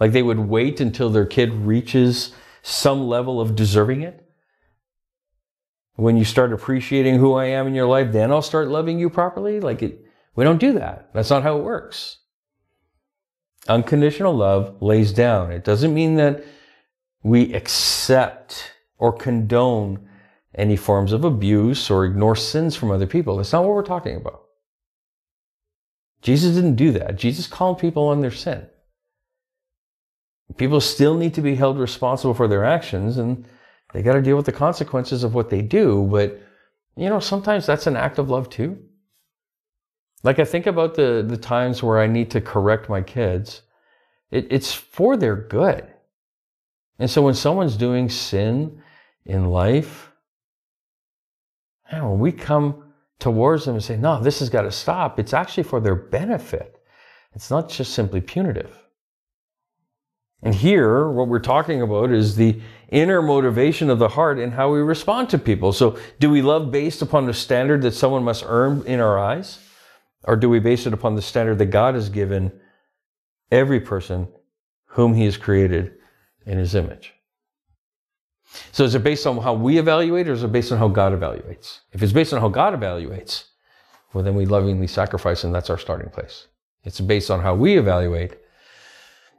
Like 0.00 0.12
they 0.12 0.22
would 0.22 0.38
wait 0.38 0.80
until 0.80 1.10
their 1.10 1.26
kid 1.26 1.52
reaches 1.52 2.32
some 2.62 3.06
level 3.06 3.40
of 3.40 3.54
deserving 3.54 4.02
it? 4.02 4.22
when 5.96 6.16
you 6.16 6.24
start 6.24 6.52
appreciating 6.52 7.18
who 7.18 7.34
I 7.34 7.46
am 7.46 7.66
in 7.66 7.74
your 7.74 7.86
life, 7.86 8.12
then 8.12 8.30
I'll 8.30 8.42
start 8.42 8.68
loving 8.68 8.98
you 8.98 9.10
properly. 9.10 9.60
Like 9.60 9.82
it, 9.82 10.04
we 10.34 10.44
don't 10.44 10.60
do 10.60 10.72
that. 10.74 11.10
That's 11.12 11.30
not 11.30 11.42
how 11.42 11.58
it 11.58 11.64
works. 11.64 12.18
Unconditional 13.68 14.34
love 14.34 14.80
lays 14.80 15.12
down. 15.12 15.52
It 15.52 15.64
doesn't 15.64 15.94
mean 15.94 16.16
that 16.16 16.44
we 17.22 17.54
accept 17.54 18.72
or 19.02 19.12
condone 19.12 19.98
any 20.54 20.76
forms 20.76 21.12
of 21.12 21.24
abuse 21.24 21.90
or 21.90 22.04
ignore 22.04 22.36
sins 22.36 22.76
from 22.76 22.92
other 22.92 23.06
people. 23.06 23.36
That's 23.36 23.52
not 23.52 23.64
what 23.64 23.74
we're 23.74 23.82
talking 23.82 24.14
about. 24.14 24.44
Jesus 26.22 26.54
didn't 26.54 26.76
do 26.76 26.92
that. 26.92 27.16
Jesus 27.16 27.48
called 27.48 27.80
people 27.80 28.06
on 28.06 28.20
their 28.20 28.30
sin. 28.30 28.64
People 30.56 30.80
still 30.80 31.16
need 31.16 31.34
to 31.34 31.40
be 31.40 31.56
held 31.56 31.80
responsible 31.80 32.32
for 32.32 32.46
their 32.46 32.64
actions, 32.64 33.18
and 33.18 33.44
they 33.92 34.02
got 34.02 34.12
to 34.12 34.22
deal 34.22 34.36
with 34.36 34.46
the 34.46 34.52
consequences 34.52 35.24
of 35.24 35.34
what 35.34 35.50
they 35.50 35.62
do, 35.62 36.06
but 36.08 36.40
you 36.94 37.08
know, 37.08 37.18
sometimes 37.18 37.66
that's 37.66 37.88
an 37.88 37.96
act 37.96 38.20
of 38.20 38.30
love 38.30 38.48
too. 38.48 38.78
Like 40.22 40.38
I 40.38 40.44
think 40.44 40.66
about 40.66 40.94
the, 40.94 41.24
the 41.26 41.38
times 41.38 41.82
where 41.82 41.98
I 41.98 42.06
need 42.06 42.30
to 42.30 42.40
correct 42.40 42.88
my 42.88 43.00
kids, 43.02 43.62
it, 44.30 44.46
it's 44.48 44.72
for 44.72 45.16
their 45.16 45.34
good. 45.34 45.88
And 47.00 47.10
so 47.10 47.22
when 47.22 47.34
someone's 47.34 47.76
doing 47.76 48.08
sin 48.08 48.80
in 49.24 49.46
life, 49.46 50.10
And 51.90 52.08
when 52.08 52.18
we 52.18 52.32
come 52.32 52.92
towards 53.18 53.66
them 53.66 53.74
and 53.74 53.84
say, 53.84 53.96
no, 53.96 54.20
this 54.20 54.40
has 54.40 54.48
got 54.48 54.62
to 54.62 54.72
stop, 54.72 55.18
it's 55.18 55.34
actually 55.34 55.64
for 55.64 55.78
their 55.78 55.94
benefit. 55.94 56.82
It's 57.34 57.50
not 57.50 57.68
just 57.68 57.92
simply 57.92 58.20
punitive. 58.20 58.78
And 60.42 60.54
here, 60.54 61.08
what 61.08 61.28
we're 61.28 61.38
talking 61.38 61.82
about 61.82 62.10
is 62.10 62.34
the 62.34 62.60
inner 62.88 63.22
motivation 63.22 63.90
of 63.90 63.98
the 64.00 64.08
heart 64.08 64.38
and 64.38 64.52
how 64.52 64.72
we 64.72 64.80
respond 64.80 65.30
to 65.30 65.38
people. 65.38 65.72
So, 65.72 65.98
do 66.18 66.30
we 66.30 66.42
love 66.42 66.72
based 66.72 67.00
upon 67.00 67.26
the 67.26 67.34
standard 67.34 67.82
that 67.82 67.92
someone 67.92 68.24
must 68.24 68.44
earn 68.46 68.82
in 68.86 68.98
our 68.98 69.18
eyes? 69.18 69.60
Or 70.24 70.34
do 70.34 70.48
we 70.48 70.58
base 70.58 70.86
it 70.86 70.92
upon 70.92 71.14
the 71.14 71.22
standard 71.22 71.58
that 71.58 71.66
God 71.66 71.94
has 71.94 72.08
given 72.08 72.52
every 73.52 73.80
person 73.80 74.28
whom 74.86 75.14
He 75.14 75.24
has 75.26 75.36
created 75.36 75.92
in 76.44 76.58
His 76.58 76.74
image? 76.74 77.14
So, 78.72 78.84
is 78.84 78.94
it 78.94 79.02
based 79.02 79.26
on 79.26 79.38
how 79.38 79.54
we 79.54 79.78
evaluate 79.78 80.28
or 80.28 80.32
is 80.32 80.42
it 80.42 80.52
based 80.52 80.72
on 80.72 80.78
how 80.78 80.88
God 80.88 81.12
evaluates? 81.12 81.80
If 81.92 82.02
it's 82.02 82.12
based 82.12 82.32
on 82.32 82.40
how 82.40 82.48
God 82.48 82.78
evaluates, 82.78 83.44
well, 84.12 84.22
then 84.22 84.34
we 84.34 84.46
lovingly 84.46 84.86
sacrifice, 84.86 85.44
and 85.44 85.54
that's 85.54 85.70
our 85.70 85.78
starting 85.78 86.10
place. 86.10 86.48
It's 86.84 87.00
based 87.00 87.30
on 87.30 87.40
how 87.40 87.54
we 87.54 87.78
evaluate. 87.78 88.36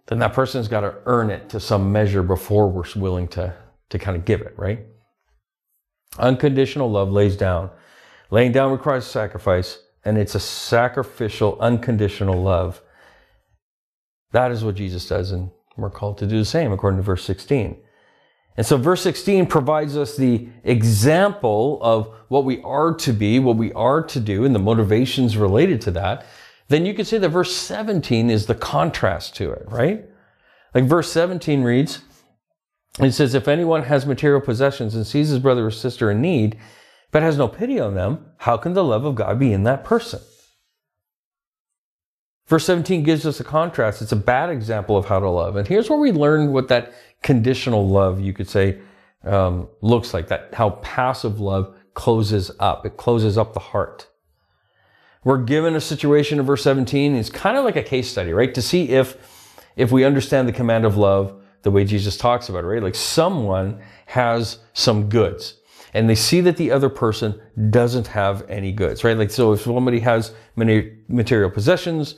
Then 0.08 0.20
that 0.20 0.34
person's 0.34 0.67
got 0.67 0.82
to 0.82 0.96
earn 1.05 1.29
it 1.29 1.50
to 1.50 1.60
some 1.60 1.91
measure 1.91 2.24
before 2.24 2.67
we're 2.70 2.84
willing 2.96 3.27
to, 3.29 3.53
to 3.89 4.00
kind 4.00 4.17
of 4.17 4.25
give 4.25 4.41
it, 4.41 4.53
right? 4.58 4.79
Unconditional 6.17 6.89
love 6.91 7.12
lays 7.12 7.36
down. 7.36 7.70
Laying 8.32 8.51
down 8.51 8.72
requires 8.72 9.05
sacrifice, 9.05 9.79
and 10.03 10.17
it's 10.17 10.36
a 10.36 10.39
sacrificial, 10.39 11.58
unconditional 11.60 12.41
love. 12.41 12.82
That 14.32 14.51
is 14.51 14.63
what 14.63 14.75
Jesus 14.75 15.08
does, 15.08 15.32
and 15.32 15.51
we're 15.77 15.89
called 15.89 16.17
to 16.20 16.27
do 16.27 16.38
the 16.38 16.46
same 16.46 16.72
according 16.72 16.98
to 16.98 17.03
verse 17.03 17.24
16. 17.24 17.77
And 18.55 18.65
so 18.65 18.77
verse 18.77 19.01
16 19.01 19.48
provides 19.48 19.98
us 19.98 20.15
the 20.15 20.48
example 20.63 21.79
of 21.81 22.13
what 22.27 22.45
we 22.45 22.62
are 22.62 22.93
to 22.95 23.12
be, 23.13 23.39
what 23.39 23.57
we 23.57 23.74
are 23.74 24.03
to 24.03 24.19
do, 24.19 24.45
and 24.45 24.53
the 24.53 24.60
motivations 24.60 25.38
related 25.38 25.81
to 25.81 25.91
that. 25.91 26.25
Then 26.67 26.86
you 26.86 26.93
could 26.93 27.07
say 27.07 27.17
that 27.17 27.29
verse 27.29 27.55
17 27.55 28.29
is 28.29 28.45
the 28.45 28.55
contrast 28.55 29.36
to 29.38 29.51
it, 29.51 29.65
right? 29.67 30.05
Like 30.74 30.86
verse 30.86 31.12
17 31.12 31.63
reads, 31.63 32.01
it 33.00 33.12
says, 33.12 33.33
If 33.33 33.48
anyone 33.48 33.83
has 33.83 34.05
material 34.05 34.41
possessions 34.41 34.93
and 34.93 35.05
sees 35.05 35.29
his 35.29 35.39
brother 35.39 35.65
or 35.65 35.72
sister 35.72 36.12
in 36.12 36.22
need, 36.22 36.57
but 37.12 37.24
has 37.24 37.38
no 37.38 37.48
pity 37.48 37.79
on 37.79 37.95
them, 37.95 38.25
how 38.38 38.57
can 38.57 38.74
the 38.74 38.83
love 38.83 39.05
of 39.05 39.15
God 39.15 39.39
be 39.39 39.51
in 39.51 39.63
that 39.63 39.83
person? 39.83 40.19
Verse 42.47 42.65
17 42.65 43.03
gives 43.03 43.25
us 43.25 43.39
a 43.39 43.43
contrast. 43.43 44.01
It's 44.01 44.12
a 44.12 44.17
bad 44.17 44.50
example 44.50 44.97
of 44.97 45.05
how 45.05 45.19
to 45.19 45.29
love. 45.29 45.55
And 45.55 45.67
here's 45.67 45.89
where 45.89 46.00
we 46.00 46.12
learn 46.12 46.51
what 46.51 46.67
that 46.67 46.93
conditional 47.21 47.88
love, 47.88 48.19
you 48.19 48.33
could 48.33 48.50
say, 48.50 48.79
um, 49.23 49.69
looks 49.81 50.13
like 50.13 50.27
that, 50.27 50.53
how 50.53 50.71
passive 50.81 51.39
love 51.39 51.75
closes 51.93 52.51
up. 52.59 52.85
It 52.85 52.97
closes 52.97 53.38
up 53.38 53.53
the 53.53 53.59
heart. 53.59 54.07
We're 55.23 55.41
given 55.41 55.75
a 55.75 55.81
situation 55.81 56.38
in 56.38 56.45
verse 56.45 56.63
17. 56.63 57.15
It's 57.15 57.29
kind 57.29 57.55
of 57.55 57.63
like 57.63 57.77
a 57.77 57.83
case 57.83 58.09
study, 58.09 58.33
right? 58.33 58.53
To 58.53 58.62
see 58.62 58.89
if, 58.89 59.55
if 59.77 59.91
we 59.91 60.03
understand 60.03 60.47
the 60.47 60.53
command 60.53 60.83
of 60.83 60.97
love 60.97 61.41
the 61.62 61.71
way 61.71 61.85
Jesus 61.85 62.17
talks 62.17 62.50
about 62.50 62.65
it, 62.65 62.67
right? 62.67 62.83
Like 62.83 62.95
someone 62.95 63.81
has 64.07 64.59
some 64.73 65.07
goods 65.07 65.59
and 65.93 66.09
they 66.09 66.15
see 66.15 66.41
that 66.41 66.57
the 66.57 66.71
other 66.71 66.89
person 66.89 67.39
doesn't 67.69 68.07
have 68.07 68.50
any 68.50 68.71
goods, 68.71 69.03
right? 69.03 69.17
Like, 69.17 69.31
so 69.31 69.53
if 69.53 69.62
somebody 69.62 70.00
has 70.00 70.33
many 70.55 70.97
material 71.07 71.50
possessions 71.50 72.15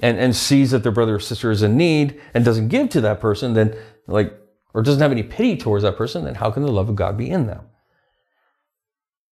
and, 0.00 0.18
and 0.18 0.34
sees 0.34 0.70
that 0.70 0.82
their 0.82 0.92
brother 0.92 1.16
or 1.16 1.20
sister 1.20 1.50
is 1.50 1.62
in 1.62 1.76
need 1.76 2.20
and 2.34 2.44
doesn't 2.44 2.68
give 2.68 2.88
to 2.90 3.00
that 3.00 3.20
person, 3.20 3.54
then 3.54 3.76
like 4.06 4.32
or 4.74 4.82
doesn't 4.82 5.00
have 5.00 5.10
any 5.10 5.22
pity 5.22 5.56
towards 5.56 5.82
that 5.82 5.96
person, 5.96 6.24
then 6.24 6.34
how 6.34 6.50
can 6.50 6.62
the 6.62 6.70
love 6.70 6.88
of 6.88 6.96
God 6.96 7.16
be 7.16 7.30
in 7.30 7.46
them? 7.46 7.64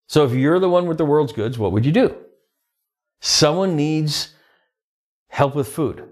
So 0.07 0.25
if 0.25 0.33
you're 0.33 0.59
the 0.59 0.69
one 0.69 0.87
with 0.87 0.97
the 0.97 1.05
world's 1.05 1.33
goods, 1.33 1.57
what 1.57 1.71
would 1.71 1.85
you 1.85 1.91
do? 1.91 2.15
Someone 3.21 3.75
needs 3.75 4.33
help 5.27 5.55
with 5.55 5.67
food, 5.67 6.07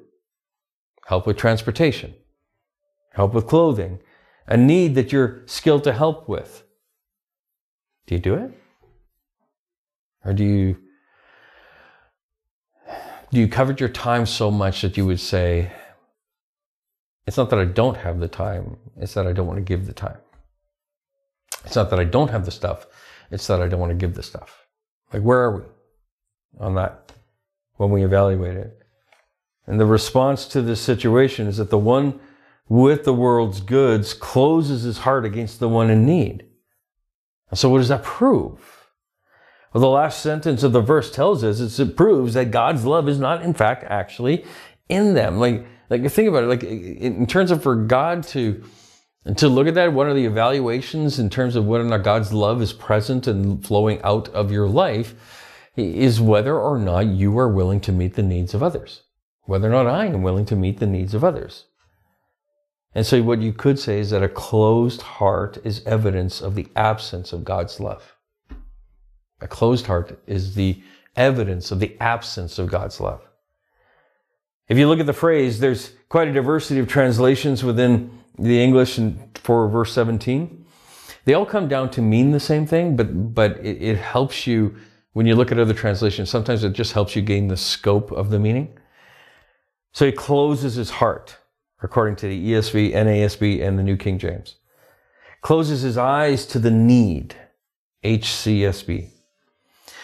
help 1.07 1.25
with 1.25 1.37
transportation, 1.37 2.13
help 3.11 3.33
with 3.33 3.47
clothing, 3.47 3.99
a 4.47 4.55
need 4.55 4.95
that 4.95 5.11
you're 5.11 5.41
skilled 5.47 5.83
to 5.85 5.93
help 5.93 6.29
with. 6.29 6.63
Do 8.07 8.15
you 8.15 8.21
do 8.21 8.35
it? 8.35 8.51
Or 10.25 10.33
do 10.33 10.43
you 10.43 10.77
do 13.33 13.39
you 13.39 13.47
covet 13.47 13.79
your 13.79 13.89
time 13.89 14.27
so 14.27 14.51
much 14.51 14.83
that 14.83 14.95
you 14.95 15.07
would 15.07 15.19
say, 15.19 15.71
it's 17.25 17.35
not 17.35 17.49
that 17.49 17.57
I 17.57 17.65
don't 17.65 17.97
have 17.97 18.19
the 18.19 18.27
time, 18.27 18.77
it's 18.95 19.15
that 19.15 19.25
I 19.25 19.33
don't 19.33 19.47
want 19.47 19.57
to 19.57 19.63
give 19.63 19.87
the 19.87 19.93
time. 19.93 20.19
It's 21.65 21.75
not 21.75 21.89
that 21.89 21.99
I 21.99 22.03
don't 22.03 22.29
have 22.29 22.45
the 22.45 22.51
stuff, 22.51 22.85
it's 23.31 23.47
that 23.47 23.59
I 23.59 23.67
don't 23.67 23.79
want 23.79 23.89
to 23.89 23.95
give 23.97 24.13
the 24.13 24.21
stuff. 24.21 24.67
Like, 25.11 25.23
where 25.23 25.39
are 25.39 25.55
we 25.57 25.63
on 26.59 26.75
that 26.75 27.11
when 27.77 27.89
we 27.89 28.03
evaluate 28.03 28.55
it? 28.55 28.77
And 29.65 29.79
the 29.79 29.87
response 29.87 30.45
to 30.49 30.61
this 30.61 30.79
situation 30.79 31.47
is 31.47 31.57
that 31.57 31.71
the 31.71 31.77
one 31.79 32.19
with 32.69 33.03
the 33.03 33.15
world's 33.15 33.61
goods 33.61 34.13
closes 34.13 34.83
his 34.83 34.99
heart 34.99 35.25
against 35.25 35.59
the 35.59 35.69
one 35.69 35.89
in 35.89 36.05
need. 36.05 36.45
And 37.53 37.59
so, 37.59 37.69
what 37.69 37.77
does 37.77 37.89
that 37.89 38.01
prove? 38.01 38.87
Well, 39.71 39.81
the 39.81 39.87
last 39.87 40.23
sentence 40.23 40.63
of 40.63 40.71
the 40.71 40.81
verse 40.81 41.11
tells 41.11 41.43
us 41.43 41.77
it 41.77 41.95
proves 41.95 42.33
that 42.33 42.49
God's 42.49 42.83
love 42.83 43.07
is 43.07 43.19
not, 43.19 43.43
in 43.43 43.53
fact, 43.53 43.83
actually 43.83 44.43
in 44.89 45.13
them. 45.13 45.37
Like, 45.37 45.63
like 45.91 46.01
think 46.09 46.29
about 46.29 46.45
it. 46.45 46.47
Like 46.47 46.63
in 46.63 47.27
terms 47.27 47.51
of 47.51 47.61
for 47.61 47.75
God 47.75 48.23
to 48.29 48.63
to 49.35 49.47
look 49.47 49.67
at 49.67 49.75
that, 49.75 49.93
what 49.93 50.07
are 50.07 50.15
the 50.15 50.25
evaluations 50.25 51.19
in 51.19 51.29
terms 51.29 51.55
of 51.55 51.67
whether 51.67 51.85
or 51.85 51.89
not 51.89 52.01
God's 52.01 52.33
love 52.33 52.59
is 52.59 52.73
present 52.73 53.27
and 53.27 53.63
flowing 53.63 54.01
out 54.01 54.29
of 54.29 54.51
your 54.51 54.67
life 54.67 55.13
is 55.75 56.19
whether 56.19 56.59
or 56.59 56.79
not 56.79 57.05
you 57.05 57.37
are 57.37 57.49
willing 57.49 57.81
to 57.81 57.91
meet 57.91 58.15
the 58.15 58.23
needs 58.23 58.55
of 58.55 58.63
others. 58.63 59.03
Whether 59.43 59.67
or 59.67 59.83
not 59.83 59.85
I 59.85 60.07
am 60.07 60.23
willing 60.23 60.45
to 60.45 60.55
meet 60.55 60.79
the 60.79 60.87
needs 60.87 61.13
of 61.13 61.23
others. 61.23 61.65
And 62.95 63.05
so 63.05 63.21
what 63.23 63.41
you 63.41 63.53
could 63.53 63.79
say 63.79 63.99
is 63.99 64.11
that 64.11 64.23
a 64.23 64.29
closed 64.29 65.01
heart 65.01 65.57
is 65.63 65.83
evidence 65.85 66.41
of 66.41 66.55
the 66.55 66.67
absence 66.75 67.33
of 67.33 67.43
God's 67.43 67.79
love. 67.79 68.15
A 69.41 69.47
closed 69.47 69.87
heart 69.87 70.21
is 70.27 70.55
the 70.55 70.81
evidence 71.15 71.71
of 71.71 71.79
the 71.79 71.97
absence 71.99 72.59
of 72.59 72.69
God's 72.69 72.99
love. 72.99 73.21
If 74.67 74.77
you 74.77 74.87
look 74.87 74.99
at 74.99 75.05
the 75.05 75.13
phrase, 75.13 75.59
there's 75.59 75.91
quite 76.07 76.27
a 76.27 76.33
diversity 76.33 76.79
of 76.79 76.87
translations 76.87 77.63
within 77.63 78.09
the 78.39 78.63
English 78.63 78.99
for 79.35 79.67
verse 79.67 79.91
17. 79.93 80.65
They 81.25 81.33
all 81.33 81.45
come 81.45 81.67
down 81.67 81.89
to 81.91 82.01
mean 82.01 82.31
the 82.31 82.39
same 82.39 82.65
thing, 82.65 82.95
but, 82.95 83.33
but 83.33 83.57
it, 83.59 83.81
it 83.81 83.97
helps 83.97 84.47
you 84.47 84.75
when 85.13 85.25
you 85.25 85.35
look 85.35 85.51
at 85.51 85.59
other 85.59 85.73
translations. 85.73 86.29
Sometimes 86.29 86.63
it 86.63 86.73
just 86.73 86.93
helps 86.93 87.15
you 87.15 87.21
gain 87.21 87.47
the 87.47 87.57
scope 87.57 88.11
of 88.11 88.29
the 88.29 88.39
meaning. 88.39 88.77
So 89.93 90.05
he 90.05 90.11
closes 90.11 90.75
his 90.75 90.89
heart, 90.89 91.37
according 91.83 92.15
to 92.17 92.27
the 92.27 92.51
ESV, 92.51 92.93
NASB, 92.93 93.61
and 93.61 93.77
the 93.77 93.83
New 93.83 93.97
King 93.97 94.17
James. 94.17 94.55
Closes 95.41 95.81
his 95.81 95.97
eyes 95.97 96.45
to 96.47 96.57
the 96.57 96.71
need, 96.71 97.35
HCSB. 98.03 99.09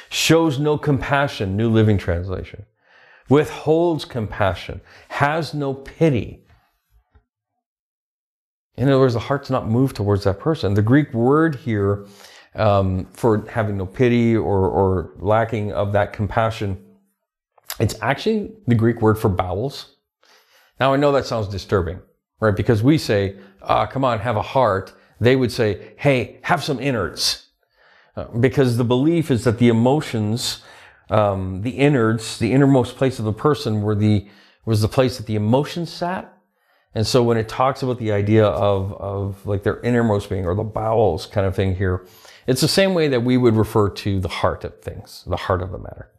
Shows 0.09 0.59
no 0.59 0.77
compassion, 0.77 1.57
New 1.57 1.69
Living 1.69 1.97
Translation 1.97 2.65
withholds 3.29 4.05
compassion, 4.05 4.81
has 5.07 5.53
no 5.53 5.73
pity. 5.73 6.43
In 8.75 8.89
other 8.89 8.99
words, 8.99 9.13
the 9.13 9.19
heart's 9.19 9.49
not 9.49 9.69
moved 9.69 9.95
towards 9.95 10.23
that 10.23 10.39
person. 10.39 10.73
The 10.73 10.81
Greek 10.81 11.13
word 11.13 11.55
here 11.55 12.07
um, 12.55 13.05
for 13.13 13.45
having 13.47 13.77
no 13.77 13.85
pity 13.85 14.35
or, 14.35 14.67
or 14.67 15.11
lacking 15.17 15.71
of 15.71 15.91
that 15.93 16.11
compassion, 16.11 16.83
it's 17.79 17.95
actually 18.01 18.51
the 18.67 18.75
Greek 18.75 19.01
word 19.01 19.19
for 19.19 19.29
bowels. 19.29 19.95
Now, 20.79 20.93
I 20.93 20.97
know 20.97 21.11
that 21.11 21.25
sounds 21.25 21.47
disturbing, 21.47 21.99
right? 22.39 22.55
Because 22.55 22.81
we 22.81 22.97
say, 22.97 23.35
ah, 23.61 23.85
come 23.85 24.05
on, 24.05 24.19
have 24.19 24.37
a 24.37 24.41
heart. 24.41 24.93
They 25.19 25.35
would 25.35 25.51
say, 25.51 25.93
hey, 25.97 26.39
have 26.43 26.63
some 26.63 26.79
innards. 26.79 27.47
Uh, 28.15 28.25
because 28.25 28.77
the 28.77 28.83
belief 28.83 29.29
is 29.31 29.43
that 29.43 29.59
the 29.59 29.69
emotions 29.69 30.63
um, 31.09 31.61
the 31.61 31.71
innards, 31.71 32.37
the 32.39 32.51
innermost 32.51 32.95
place 32.95 33.19
of 33.19 33.25
the 33.25 33.33
person, 33.33 33.81
were 33.81 33.95
the 33.95 34.27
was 34.65 34.81
the 34.81 34.87
place 34.87 35.17
that 35.17 35.25
the 35.25 35.35
emotions 35.35 35.91
sat. 35.91 36.35
And 36.93 37.05
so 37.05 37.23
when 37.23 37.37
it 37.37 37.47
talks 37.47 37.81
about 37.81 37.97
the 37.97 38.11
idea 38.11 38.45
of 38.45 38.93
of 38.93 39.45
like 39.45 39.63
their 39.63 39.79
innermost 39.81 40.29
being 40.29 40.45
or 40.45 40.55
the 40.55 40.63
bowels 40.63 41.25
kind 41.25 41.47
of 41.47 41.55
thing 41.55 41.75
here, 41.75 42.05
it's 42.45 42.61
the 42.61 42.67
same 42.67 42.93
way 42.93 43.07
that 43.07 43.23
we 43.23 43.37
would 43.37 43.55
refer 43.55 43.89
to 43.89 44.19
the 44.19 44.27
heart 44.27 44.63
of 44.63 44.79
things, 44.81 45.23
the 45.25 45.37
heart 45.37 45.61
of 45.61 45.71
the 45.71 45.79
matter. 45.79 46.09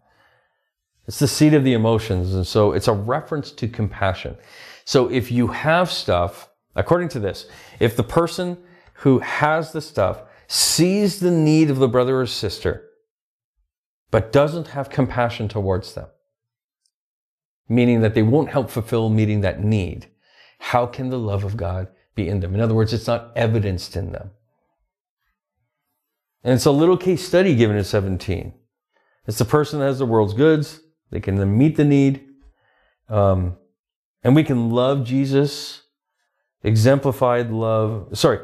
It's 1.06 1.18
the 1.18 1.28
seat 1.28 1.54
of 1.54 1.64
the 1.64 1.72
emotions, 1.72 2.34
and 2.34 2.46
so 2.46 2.72
it's 2.72 2.88
a 2.88 2.92
reference 2.92 3.50
to 3.52 3.68
compassion. 3.68 4.36
So 4.84 5.10
if 5.10 5.30
you 5.30 5.48
have 5.48 5.90
stuff, 5.90 6.50
according 6.76 7.08
to 7.10 7.20
this, 7.20 7.46
if 7.78 7.96
the 7.96 8.04
person 8.04 8.58
who 8.94 9.18
has 9.20 9.72
the 9.72 9.80
stuff 9.80 10.22
sees 10.46 11.20
the 11.20 11.30
need 11.30 11.70
of 11.70 11.78
the 11.78 11.88
brother 11.88 12.20
or 12.20 12.26
sister 12.26 12.86
but 14.10 14.32
doesn't 14.32 14.68
have 14.68 14.90
compassion 14.90 15.48
towards 15.48 15.94
them, 15.94 16.08
meaning 17.68 18.00
that 18.00 18.14
they 18.14 18.22
won't 18.22 18.50
help 18.50 18.68
fulfill 18.68 19.08
meeting 19.08 19.40
that 19.40 19.62
need, 19.62 20.08
how 20.58 20.86
can 20.86 21.08
the 21.08 21.18
love 21.18 21.44
of 21.44 21.56
God 21.56 21.88
be 22.14 22.28
in 22.28 22.40
them? 22.40 22.54
In 22.54 22.60
other 22.60 22.74
words, 22.74 22.92
it's 22.92 23.06
not 23.06 23.32
evidenced 23.36 23.96
in 23.96 24.12
them. 24.12 24.30
And 26.42 26.54
it's 26.54 26.66
a 26.66 26.70
little 26.70 26.96
case 26.96 27.26
study 27.26 27.54
given 27.54 27.76
in 27.76 27.84
17. 27.84 28.54
It's 29.26 29.38
the 29.38 29.44
person 29.44 29.78
that 29.78 29.86
has 29.86 29.98
the 29.98 30.06
world's 30.06 30.34
goods. 30.34 30.80
They 31.10 31.20
can 31.20 31.36
then 31.36 31.56
meet 31.56 31.76
the 31.76 31.84
need. 31.84 32.26
Um, 33.08 33.56
and 34.22 34.36
we 34.36 34.44
can 34.44 34.70
love 34.70 35.04
Jesus, 35.04 35.82
exemplified 36.62 37.50
love. 37.50 38.16
Sorry, 38.16 38.40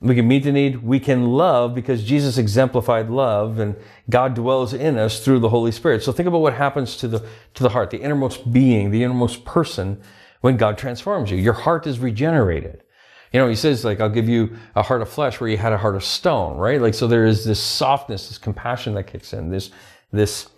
we 0.00 0.14
can 0.14 0.28
meet 0.28 0.44
the 0.44 0.52
need. 0.52 0.82
We 0.82 1.00
can 1.00 1.26
love 1.32 1.74
because 1.74 2.04
Jesus 2.04 2.38
exemplified 2.38 3.08
love 3.10 3.58
and 3.58 3.76
God 4.10 4.34
dwells 4.34 4.74
in 4.74 4.98
us 4.98 5.24
through 5.24 5.40
the 5.40 5.48
Holy 5.48 5.72
Spirit. 5.72 6.02
So 6.02 6.12
think 6.12 6.28
about 6.28 6.42
what 6.42 6.54
happens 6.54 6.96
to 6.98 7.08
the, 7.08 7.26
to 7.54 7.62
the 7.62 7.70
heart, 7.70 7.90
the 7.90 8.00
innermost 8.00 8.52
being, 8.52 8.90
the 8.90 9.02
innermost 9.02 9.44
person 9.44 10.00
when 10.42 10.56
God 10.56 10.76
transforms 10.76 11.30
you. 11.30 11.38
Your 11.38 11.54
heart 11.54 11.86
is 11.86 11.98
regenerated. 11.98 12.82
You 13.32 13.40
know, 13.40 13.48
he 13.48 13.56
says 13.56 13.84
like, 13.84 14.00
I'll 14.00 14.10
give 14.10 14.28
you 14.28 14.56
a 14.74 14.82
heart 14.82 15.02
of 15.02 15.08
flesh 15.08 15.40
where 15.40 15.50
you 15.50 15.56
had 15.56 15.72
a 15.72 15.78
heart 15.78 15.96
of 15.96 16.04
stone, 16.04 16.58
right? 16.58 16.80
Like, 16.80 16.94
so 16.94 17.08
there 17.08 17.24
is 17.24 17.44
this 17.44 17.60
softness, 17.60 18.28
this 18.28 18.38
compassion 18.38 18.94
that 18.94 19.04
kicks 19.04 19.32
in, 19.32 19.50
this, 19.50 19.70
this, 20.12 20.48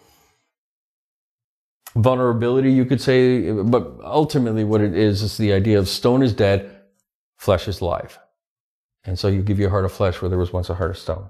vulnerability, 1.94 2.72
you 2.72 2.84
could 2.84 3.00
say, 3.00 3.50
but 3.50 3.98
ultimately 4.02 4.64
what 4.64 4.80
it 4.80 4.96
is 4.96 5.22
is 5.22 5.36
the 5.36 5.52
idea 5.52 5.78
of 5.78 5.88
stone 5.88 6.22
is 6.22 6.32
dead, 6.32 6.82
flesh 7.36 7.68
is 7.68 7.80
live. 7.82 8.18
And 9.04 9.18
so 9.18 9.28
you 9.28 9.42
give 9.42 9.58
your 9.58 9.70
heart 9.70 9.84
of 9.84 9.92
flesh 9.92 10.20
where 10.20 10.28
there 10.28 10.38
was 10.38 10.52
once 10.52 10.68
a 10.68 10.74
heart 10.74 10.90
of 10.90 10.98
stone. 10.98 11.28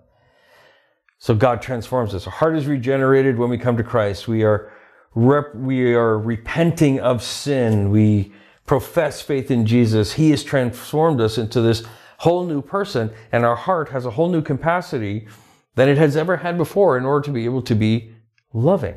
So 1.18 1.34
God 1.34 1.60
transforms 1.60 2.14
us. 2.14 2.26
Our 2.26 2.32
heart 2.32 2.56
is 2.56 2.66
regenerated 2.66 3.38
when 3.38 3.50
we 3.50 3.58
come 3.58 3.76
to 3.76 3.82
Christ. 3.82 4.28
We 4.28 4.44
are 4.44 4.72
rep- 5.14 5.54
we 5.54 5.94
are 5.94 6.18
repenting 6.18 7.00
of 7.00 7.22
sin. 7.22 7.90
We 7.90 8.32
profess 8.66 9.20
faith 9.20 9.50
in 9.50 9.66
Jesus. 9.66 10.12
He 10.12 10.30
has 10.30 10.44
transformed 10.44 11.20
us 11.20 11.38
into 11.38 11.60
this 11.60 11.84
whole 12.18 12.44
new 12.44 12.62
person, 12.62 13.10
and 13.32 13.44
our 13.44 13.56
heart 13.56 13.88
has 13.90 14.04
a 14.04 14.10
whole 14.10 14.28
new 14.28 14.42
capacity 14.42 15.26
than 15.74 15.88
it 15.88 15.98
has 15.98 16.16
ever 16.16 16.38
had 16.38 16.56
before 16.56 16.98
in 16.98 17.04
order 17.04 17.24
to 17.24 17.30
be 17.30 17.44
able 17.44 17.62
to 17.62 17.74
be 17.74 18.12
loving. 18.52 18.96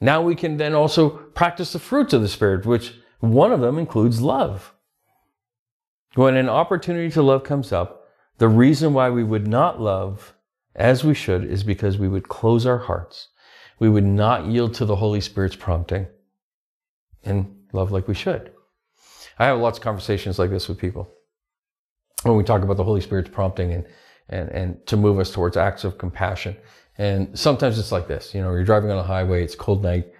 Now 0.00 0.22
we 0.22 0.34
can 0.34 0.56
then 0.56 0.74
also 0.74 1.10
practice 1.10 1.72
the 1.72 1.78
fruits 1.78 2.12
of 2.12 2.22
the 2.22 2.28
Spirit, 2.28 2.66
which 2.66 2.94
one 3.20 3.52
of 3.52 3.60
them 3.60 3.78
includes 3.78 4.20
love. 4.20 4.74
When 6.14 6.36
an 6.36 6.48
opportunity 6.48 7.10
to 7.10 7.22
love 7.22 7.44
comes 7.44 7.72
up, 7.72 8.08
the 8.38 8.48
reason 8.48 8.92
why 8.92 9.10
we 9.10 9.24
would 9.24 9.46
not 9.46 9.80
love 9.80 10.34
as 10.74 11.04
we 11.04 11.14
should 11.14 11.44
is 11.44 11.62
because 11.62 11.98
we 11.98 12.08
would 12.08 12.28
close 12.28 12.66
our 12.66 12.78
hearts. 12.78 13.28
We 13.78 13.88
would 13.88 14.04
not 14.04 14.46
yield 14.46 14.74
to 14.74 14.84
the 14.84 14.96
Holy 14.96 15.20
Spirit's 15.20 15.56
prompting 15.56 16.06
and 17.22 17.56
love 17.72 17.90
like 17.90 18.08
we 18.08 18.14
should. 18.14 18.52
I 19.38 19.46
have 19.46 19.58
lots 19.58 19.78
of 19.78 19.84
conversations 19.84 20.38
like 20.38 20.50
this 20.50 20.68
with 20.68 20.78
people 20.78 21.10
when 22.22 22.36
we 22.36 22.44
talk 22.44 22.62
about 22.62 22.76
the 22.76 22.84
Holy 22.84 23.00
Spirit's 23.00 23.30
prompting 23.30 23.72
and, 23.72 23.86
and, 24.28 24.48
and 24.50 24.86
to 24.86 24.96
move 24.96 25.18
us 25.18 25.32
towards 25.32 25.56
acts 25.56 25.84
of 25.84 25.98
compassion. 25.98 26.56
And 26.96 27.36
sometimes 27.36 27.78
it's 27.78 27.90
like 27.90 28.06
this, 28.06 28.34
you 28.34 28.40
know, 28.40 28.52
you're 28.52 28.64
driving 28.64 28.90
on 28.90 28.98
a 28.98 29.02
highway, 29.02 29.42
it's 29.42 29.56
cold 29.56 29.82
night, 29.82 30.12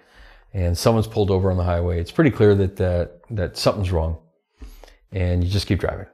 and 0.53 0.77
someone's 0.77 1.07
pulled 1.07 1.31
over 1.31 1.49
on 1.49 1.57
the 1.57 1.63
highway. 1.63 1.99
It's 1.99 2.11
pretty 2.11 2.31
clear 2.31 2.53
that, 2.55 2.75
that, 2.75 3.21
that 3.31 3.57
something's 3.57 3.91
wrong. 3.91 4.17
And 5.11 5.43
you 5.43 5.49
just 5.49 5.67
keep 5.67 5.79
driving. 5.79 6.07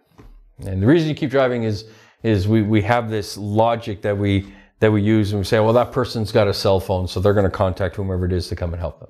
And 0.60 0.82
the 0.82 0.86
reason 0.86 1.10
you 1.10 1.16
keep 1.16 1.32
driving 1.32 1.64
is, 1.64 1.86
is 2.22 2.48
we, 2.48 2.62
we 2.62 2.82
have 2.84 3.10
this 3.10 3.38
logic 3.38 4.04
that 4.04 4.16
we, 4.16 4.54
that 4.80 4.92
we 4.92 5.02
use 5.02 5.32
and 5.32 5.40
we 5.40 5.46
say, 5.46 5.60
well, 5.60 5.74
that 5.74 5.92
person's 5.92 6.32
got 6.32 6.48
a 6.48 6.54
cell 6.54 6.80
phone, 6.80 7.08
so 7.08 7.20
they're 7.20 7.34
going 7.34 7.50
to 7.50 7.56
contact 7.56 7.96
whomever 7.96 8.26
it 8.26 8.34
is 8.34 8.48
to 8.50 8.56
come 8.56 8.74
and 8.74 8.80
help 8.80 9.00
them. 9.00 9.10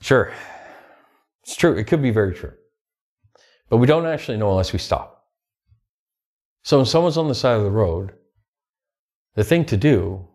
Sure. 0.00 0.32
It's 1.42 1.56
true. 1.56 1.76
It 1.76 1.88
could 1.88 2.02
be 2.02 2.10
very 2.10 2.34
true. 2.34 2.52
But 3.68 3.78
we 3.78 3.86
don't 3.86 4.06
actually 4.06 4.38
know 4.38 4.50
unless 4.50 4.72
we 4.72 4.78
stop. 4.78 5.26
So 6.62 6.76
when 6.76 6.86
someone's 6.86 7.16
on 7.16 7.28
the 7.28 7.34
side 7.34 7.56
of 7.56 7.64
the 7.64 7.70
road, 7.70 8.12
the 9.38 9.44
thing 9.44 9.64
to 9.64 9.76
do 9.76 10.26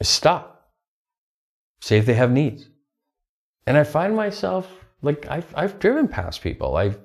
is 0.00 0.08
stop. 0.08 0.72
See 1.80 1.94
if 1.94 2.06
they 2.06 2.14
have 2.14 2.32
needs. 2.32 2.68
And 3.68 3.76
I 3.76 3.84
find 3.84 4.16
myself 4.16 4.68
like 5.00 5.28
I've, 5.30 5.46
I've 5.56 5.78
driven 5.78 6.08
past 6.08 6.42
people. 6.42 6.76
I've, 6.76 6.98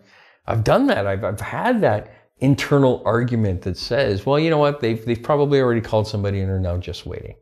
I've 0.47 0.63
done 0.63 0.87
that. 0.87 1.05
I've, 1.05 1.23
I've 1.23 1.39
had 1.41 1.81
that 1.81 2.11
internal 2.39 3.03
argument 3.05 3.61
that 3.61 3.77
says, 3.77 4.25
well, 4.25 4.39
you 4.39 4.49
know 4.49 4.57
what? 4.57 4.79
They've, 4.79 5.05
they've 5.05 5.21
probably 5.21 5.61
already 5.61 5.81
called 5.81 6.07
somebody 6.07 6.39
and 6.39 6.49
are 6.49 6.59
now 6.59 6.77
just 6.77 7.05
waiting. 7.05 7.35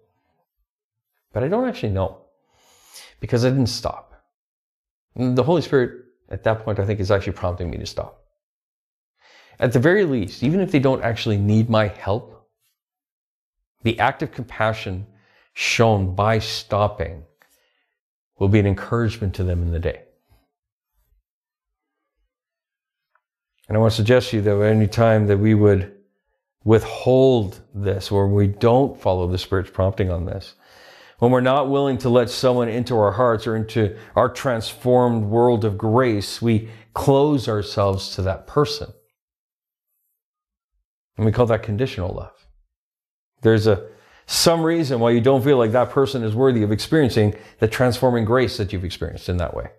But 1.32 1.46
I 1.46 1.48
don't 1.48 1.70
actually 1.70 1.94
know 1.94 2.18
because 3.22 3.46
I 3.46 3.50
didn't 3.50 3.68
stop. 3.68 4.26
And 5.16 5.38
the 5.38 5.44
Holy 5.44 5.62
Spirit 5.62 6.04
at 6.28 6.44
that 6.44 6.66
point, 6.66 6.80
I 6.80 6.86
think 6.86 7.00
is 7.00 7.12
actually 7.12 7.32
prompting 7.32 7.70
me 7.70 7.78
to 7.78 7.86
stop. 7.86 8.26
At 9.58 9.72
the 9.72 9.80
very 9.80 10.04
least, 10.04 10.44
even 10.44 10.60
if 10.60 10.70
they 10.70 10.80
don't 10.80 11.02
actually 11.02 11.38
need 11.38 11.70
my 11.70 11.88
help, 11.88 12.37
the 13.84 14.00
act 14.00 14.24
of 14.24 14.32
compassion 14.32 15.06
shown 15.54 16.16
by 16.16 16.40
stopping 16.40 17.24
will 18.40 18.48
be 18.48 18.60
an 18.60 18.68
encouragement 18.68 19.34
to 19.36 19.44
them 19.44 19.62
in 19.62 19.72
the 19.72 19.80
day. 19.80 20.04
And 23.68 23.76
I 23.76 23.80
want 23.80 23.92
to 23.92 23.98
suggest 23.98 24.30
to 24.30 24.38
you 24.38 24.42
that 24.44 24.62
any 24.62 24.88
time 24.88 25.28
that 25.28 25.38
we 25.38 25.54
would 25.54 25.94
withhold 26.64 27.62
this 27.74 28.12
or 28.12 28.28
we 28.28 28.48
don't 28.48 29.00
follow 29.00 29.28
the 29.28 29.38
Spirit's 29.38 29.72
prompting 29.72 30.10
on 30.12 30.26
this, 30.26 30.56
when 31.20 31.32
we're 31.32 31.42
not 31.42 31.70
willing 31.70 31.98
to 32.00 32.10
let 32.10 32.30
someone 32.30 32.70
into 32.70 32.96
our 32.98 33.12
hearts 33.12 33.48
or 33.48 33.56
into 33.56 33.98
our 34.16 34.30
transformed 34.30 35.26
world 35.26 35.66
of 35.66 35.78
grace, 35.78 36.42
we 36.42 36.70
close 36.94 37.48
ourselves 37.48 38.16
to 38.16 38.22
that 38.22 38.48
person. 38.48 38.92
And 41.18 41.26
we 41.26 41.32
call 41.32 41.48
that 41.48 41.64
conditional 41.64 42.14
love. 42.14 42.47
There's 43.42 43.68
a 43.68 43.88
some 44.30 44.62
reason 44.62 45.00
why 45.00 45.12
you 45.12 45.22
don't 45.22 45.44
feel 45.44 45.58
like 45.58 45.72
that 45.72 45.90
person 45.90 46.22
is 46.22 46.36
worthy 46.36 46.62
of 46.62 46.72
experiencing 46.72 47.34
the 47.60 47.68
transforming 47.68 48.26
grace 48.26 48.58
that 48.58 48.74
you've 48.74 48.84
experienced 48.84 49.30
in 49.30 49.38
that 49.38 49.56
way. 49.56 49.70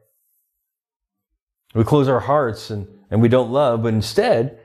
We 1.75 1.85
close 1.85 2.09
our 2.09 2.21
hearts 2.21 2.71
and, 2.71 2.89
and 3.11 3.21
we 3.21 3.29
don't 3.29 3.53
love, 3.53 3.83
but 3.83 3.93
instead, 3.93 4.59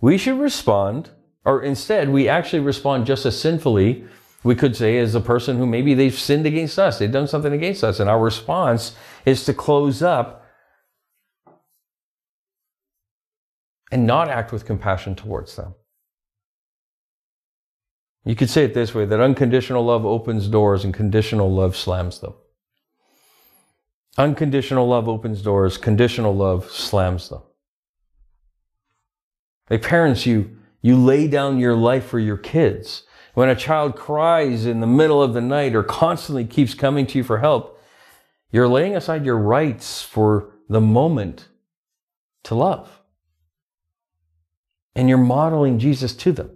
we 0.00 0.16
should 0.16 0.38
respond, 0.38 1.10
or 1.44 1.60
instead, 1.60 2.08
we 2.10 2.28
actually 2.28 2.60
respond 2.60 3.04
just 3.04 3.26
as 3.26 3.38
sinfully 3.38 4.04
we 4.44 4.54
could 4.54 4.76
say 4.76 4.98
as 4.98 5.16
a 5.16 5.20
person 5.20 5.56
who 5.58 5.66
maybe 5.66 5.92
they've 5.92 6.16
sinned 6.16 6.46
against 6.46 6.78
us, 6.78 7.00
they've 7.00 7.10
done 7.10 7.26
something 7.26 7.52
against 7.52 7.82
us, 7.82 7.98
and 7.98 8.08
our 8.08 8.20
response 8.20 8.94
is 9.24 9.44
to 9.44 9.52
close 9.52 10.02
up 10.02 10.46
and 13.90 14.06
not 14.06 14.28
act 14.28 14.52
with 14.52 14.64
compassion 14.64 15.16
towards 15.16 15.56
them. 15.56 15.74
You 18.26 18.34
could 18.34 18.50
say 18.50 18.64
it 18.64 18.74
this 18.74 18.92
way 18.92 19.04
that 19.04 19.20
unconditional 19.20 19.84
love 19.84 20.04
opens 20.04 20.48
doors 20.48 20.84
and 20.84 20.92
conditional 20.92 21.50
love 21.50 21.76
slams 21.76 22.18
them. 22.18 22.34
Unconditional 24.18 24.88
love 24.88 25.08
opens 25.08 25.42
doors, 25.42 25.78
conditional 25.78 26.34
love 26.34 26.68
slams 26.68 27.28
them. 27.28 27.42
Like 29.70 29.82
parents, 29.82 30.26
you, 30.26 30.56
you 30.82 30.96
lay 30.96 31.28
down 31.28 31.60
your 31.60 31.76
life 31.76 32.06
for 32.06 32.18
your 32.18 32.36
kids. 32.36 33.04
When 33.34 33.48
a 33.48 33.54
child 33.54 33.94
cries 33.94 34.66
in 34.66 34.80
the 34.80 34.86
middle 34.88 35.22
of 35.22 35.32
the 35.32 35.40
night 35.40 35.76
or 35.76 35.84
constantly 35.84 36.46
keeps 36.46 36.74
coming 36.74 37.06
to 37.06 37.18
you 37.18 37.24
for 37.24 37.38
help, 37.38 37.80
you're 38.50 38.66
laying 38.66 38.96
aside 38.96 39.24
your 39.24 39.38
rights 39.38 40.02
for 40.02 40.52
the 40.68 40.80
moment 40.80 41.46
to 42.44 42.56
love. 42.56 43.02
And 44.96 45.08
you're 45.08 45.18
modeling 45.18 45.78
Jesus 45.78 46.12
to 46.14 46.32
them. 46.32 46.55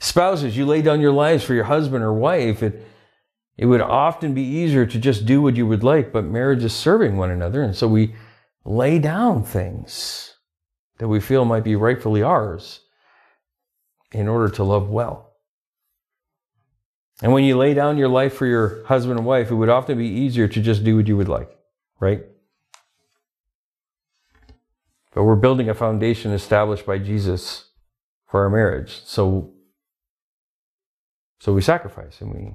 Spouses, 0.00 0.56
you 0.56 0.64
lay 0.64 0.80
down 0.80 1.00
your 1.00 1.12
lives 1.12 1.44
for 1.44 1.54
your 1.54 1.64
husband 1.64 2.02
or 2.02 2.12
wife. 2.12 2.62
It, 2.62 2.86
it 3.58 3.66
would 3.66 3.82
often 3.82 4.32
be 4.32 4.42
easier 4.42 4.86
to 4.86 4.98
just 4.98 5.26
do 5.26 5.42
what 5.42 5.56
you 5.56 5.66
would 5.66 5.84
like, 5.84 6.10
but 6.10 6.24
marriage 6.24 6.64
is 6.64 6.72
serving 6.72 7.18
one 7.18 7.30
another. 7.30 7.62
And 7.62 7.76
so 7.76 7.86
we 7.86 8.14
lay 8.64 8.98
down 8.98 9.44
things 9.44 10.36
that 10.98 11.08
we 11.08 11.20
feel 11.20 11.44
might 11.44 11.64
be 11.64 11.76
rightfully 11.76 12.22
ours 12.22 12.80
in 14.10 14.26
order 14.26 14.48
to 14.54 14.64
love 14.64 14.88
well. 14.88 15.34
And 17.22 17.32
when 17.34 17.44
you 17.44 17.58
lay 17.58 17.74
down 17.74 17.98
your 17.98 18.08
life 18.08 18.32
for 18.34 18.46
your 18.46 18.82
husband 18.84 19.18
and 19.18 19.26
wife, 19.26 19.50
it 19.50 19.54
would 19.54 19.68
often 19.68 19.98
be 19.98 20.08
easier 20.08 20.48
to 20.48 20.60
just 20.62 20.82
do 20.82 20.96
what 20.96 21.06
you 21.06 21.18
would 21.18 21.28
like, 21.28 21.54
right? 22.00 22.24
But 25.12 25.24
we're 25.24 25.36
building 25.36 25.68
a 25.68 25.74
foundation 25.74 26.32
established 26.32 26.86
by 26.86 26.96
Jesus 26.96 27.66
for 28.26 28.42
our 28.42 28.48
marriage. 28.50 29.02
So, 29.04 29.52
so 31.40 31.52
we 31.52 31.62
sacrifice 31.62 32.20
and 32.20 32.32
we, 32.32 32.54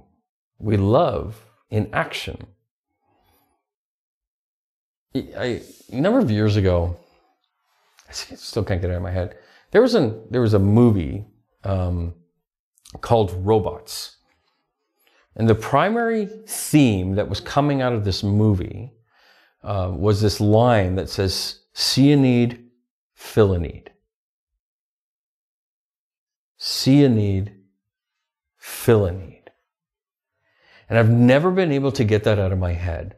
we 0.59 0.77
love 0.77 1.43
in 1.69 1.89
action. 1.93 2.47
I, 5.15 5.61
a 5.91 5.95
number 5.95 6.19
of 6.19 6.31
years 6.31 6.55
ago, 6.55 6.97
I 8.07 8.13
still 8.13 8.63
can't 8.63 8.81
get 8.81 8.89
it 8.89 8.93
out 8.93 8.97
of 8.97 9.03
my 9.03 9.11
head. 9.11 9.37
There 9.71 9.81
was 9.81 9.95
a 9.95 10.21
there 10.29 10.41
was 10.41 10.53
a 10.53 10.59
movie 10.59 11.25
um, 11.63 12.13
called 13.01 13.33
Robots 13.45 14.15
and 15.35 15.49
the 15.49 15.55
primary 15.55 16.25
theme 16.25 17.15
that 17.15 17.27
was 17.27 17.39
coming 17.39 17.81
out 17.81 17.93
of 17.93 18.05
this 18.05 18.23
movie 18.23 18.93
uh, 19.63 19.91
was 19.93 20.21
this 20.21 20.39
line 20.39 20.95
that 20.95 21.09
says, 21.09 21.59
See 21.73 22.11
a 22.13 22.15
need, 22.15 22.69
fill 23.13 23.51
a 23.51 23.59
need. 23.59 23.91
See 26.57 27.03
a 27.03 27.09
need, 27.09 27.53
fill 28.65 29.05
a 29.05 29.11
need. 29.11 29.43
And 30.89 30.97
I've 30.97 31.09
never 31.09 31.51
been 31.51 31.71
able 31.71 31.91
to 31.91 32.03
get 32.03 32.23
that 32.23 32.39
out 32.39 32.51
of 32.51 32.57
my 32.57 32.73
head 32.73 33.15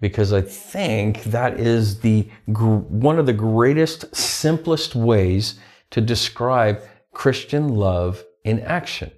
because 0.00 0.32
I 0.32 0.40
think 0.40 1.22
that 1.24 1.58
is 1.58 2.00
the 2.00 2.28
one 2.46 3.18
of 3.18 3.26
the 3.26 3.32
greatest, 3.32 4.14
simplest 4.14 4.96
ways 4.96 5.58
to 5.90 6.00
describe 6.00 6.82
Christian 7.12 7.68
love 7.68 8.24
in 8.42 8.58
action. 8.60 9.12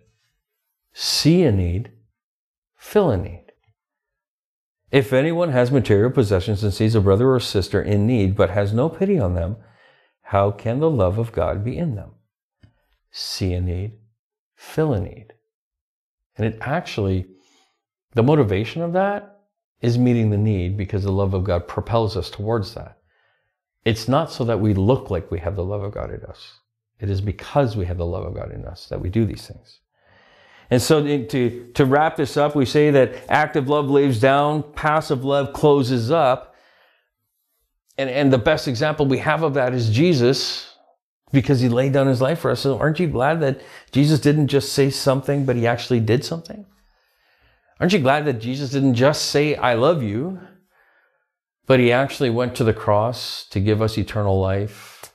See 0.92 1.44
a 1.44 1.52
need, 1.52 1.90
fill 2.76 3.10
a 3.10 3.16
need. 3.16 3.46
If 4.90 5.14
anyone 5.14 5.50
has 5.52 5.70
material 5.70 6.10
possessions 6.10 6.62
and 6.62 6.74
sees 6.74 6.94
a 6.94 7.00
brother 7.00 7.32
or 7.32 7.40
sister 7.40 7.80
in 7.80 8.06
need 8.06 8.36
but 8.36 8.50
has 8.50 8.74
no 8.74 8.90
pity 8.90 9.18
on 9.18 9.34
them, 9.34 9.56
how 10.22 10.50
can 10.50 10.80
the 10.80 10.90
love 10.90 11.16
of 11.16 11.32
God 11.32 11.64
be 11.64 11.78
in 11.78 11.94
them? 11.94 12.10
See 13.10 13.54
a 13.54 13.60
need, 13.62 13.92
fill 14.54 14.92
a 14.92 15.00
need. 15.00 15.32
And 16.36 16.46
it 16.46 16.58
actually, 16.60 17.26
the 18.14 18.22
motivation 18.22 18.82
of 18.82 18.92
that 18.94 19.40
is 19.80 19.98
meeting 19.98 20.30
the 20.30 20.38
need 20.38 20.76
because 20.76 21.04
the 21.04 21.12
love 21.12 21.34
of 21.34 21.44
God 21.44 21.66
propels 21.66 22.16
us 22.16 22.30
towards 22.30 22.74
that. 22.74 22.98
It's 23.84 24.08
not 24.08 24.30
so 24.30 24.44
that 24.44 24.60
we 24.60 24.74
look 24.74 25.10
like 25.10 25.30
we 25.30 25.38
have 25.40 25.56
the 25.56 25.64
love 25.64 25.82
of 25.82 25.92
God 25.92 26.12
in 26.12 26.22
us. 26.22 26.58
It 26.98 27.08
is 27.08 27.20
because 27.20 27.76
we 27.76 27.86
have 27.86 27.96
the 27.96 28.06
love 28.06 28.24
of 28.24 28.34
God 28.34 28.52
in 28.52 28.66
us 28.66 28.86
that 28.88 29.00
we 29.00 29.08
do 29.08 29.24
these 29.24 29.46
things. 29.46 29.80
And 30.70 30.80
so 30.80 31.02
to, 31.02 31.72
to 31.74 31.84
wrap 31.84 32.16
this 32.16 32.36
up, 32.36 32.54
we 32.54 32.64
say 32.64 32.90
that 32.90 33.14
active 33.28 33.68
love 33.68 33.90
lays 33.90 34.20
down, 34.20 34.62
passive 34.74 35.24
love 35.24 35.52
closes 35.52 36.10
up. 36.10 36.54
And, 37.98 38.08
and 38.08 38.32
the 38.32 38.38
best 38.38 38.68
example 38.68 39.06
we 39.06 39.18
have 39.18 39.42
of 39.42 39.54
that 39.54 39.74
is 39.74 39.90
Jesus 39.90 40.69
because 41.32 41.60
he 41.60 41.68
laid 41.68 41.92
down 41.92 42.06
his 42.06 42.20
life 42.20 42.40
for 42.40 42.50
us. 42.50 42.60
So 42.60 42.78
aren't 42.78 43.00
you 43.00 43.06
glad 43.06 43.40
that 43.40 43.60
Jesus 43.92 44.20
didn't 44.20 44.48
just 44.48 44.72
say 44.72 44.90
something, 44.90 45.44
but 45.44 45.56
he 45.56 45.66
actually 45.66 46.00
did 46.00 46.24
something? 46.24 46.66
Aren't 47.78 47.92
you 47.92 47.98
glad 47.98 48.26
that 48.26 48.40
Jesus 48.40 48.70
didn't 48.70 48.94
just 48.94 49.26
say, 49.26 49.54
I 49.54 49.74
love 49.74 50.02
you, 50.02 50.40
but 51.66 51.80
he 51.80 51.92
actually 51.92 52.30
went 52.30 52.54
to 52.56 52.64
the 52.64 52.74
cross 52.74 53.46
to 53.48 53.60
give 53.60 53.80
us 53.80 53.96
eternal 53.96 54.38
life 54.38 55.14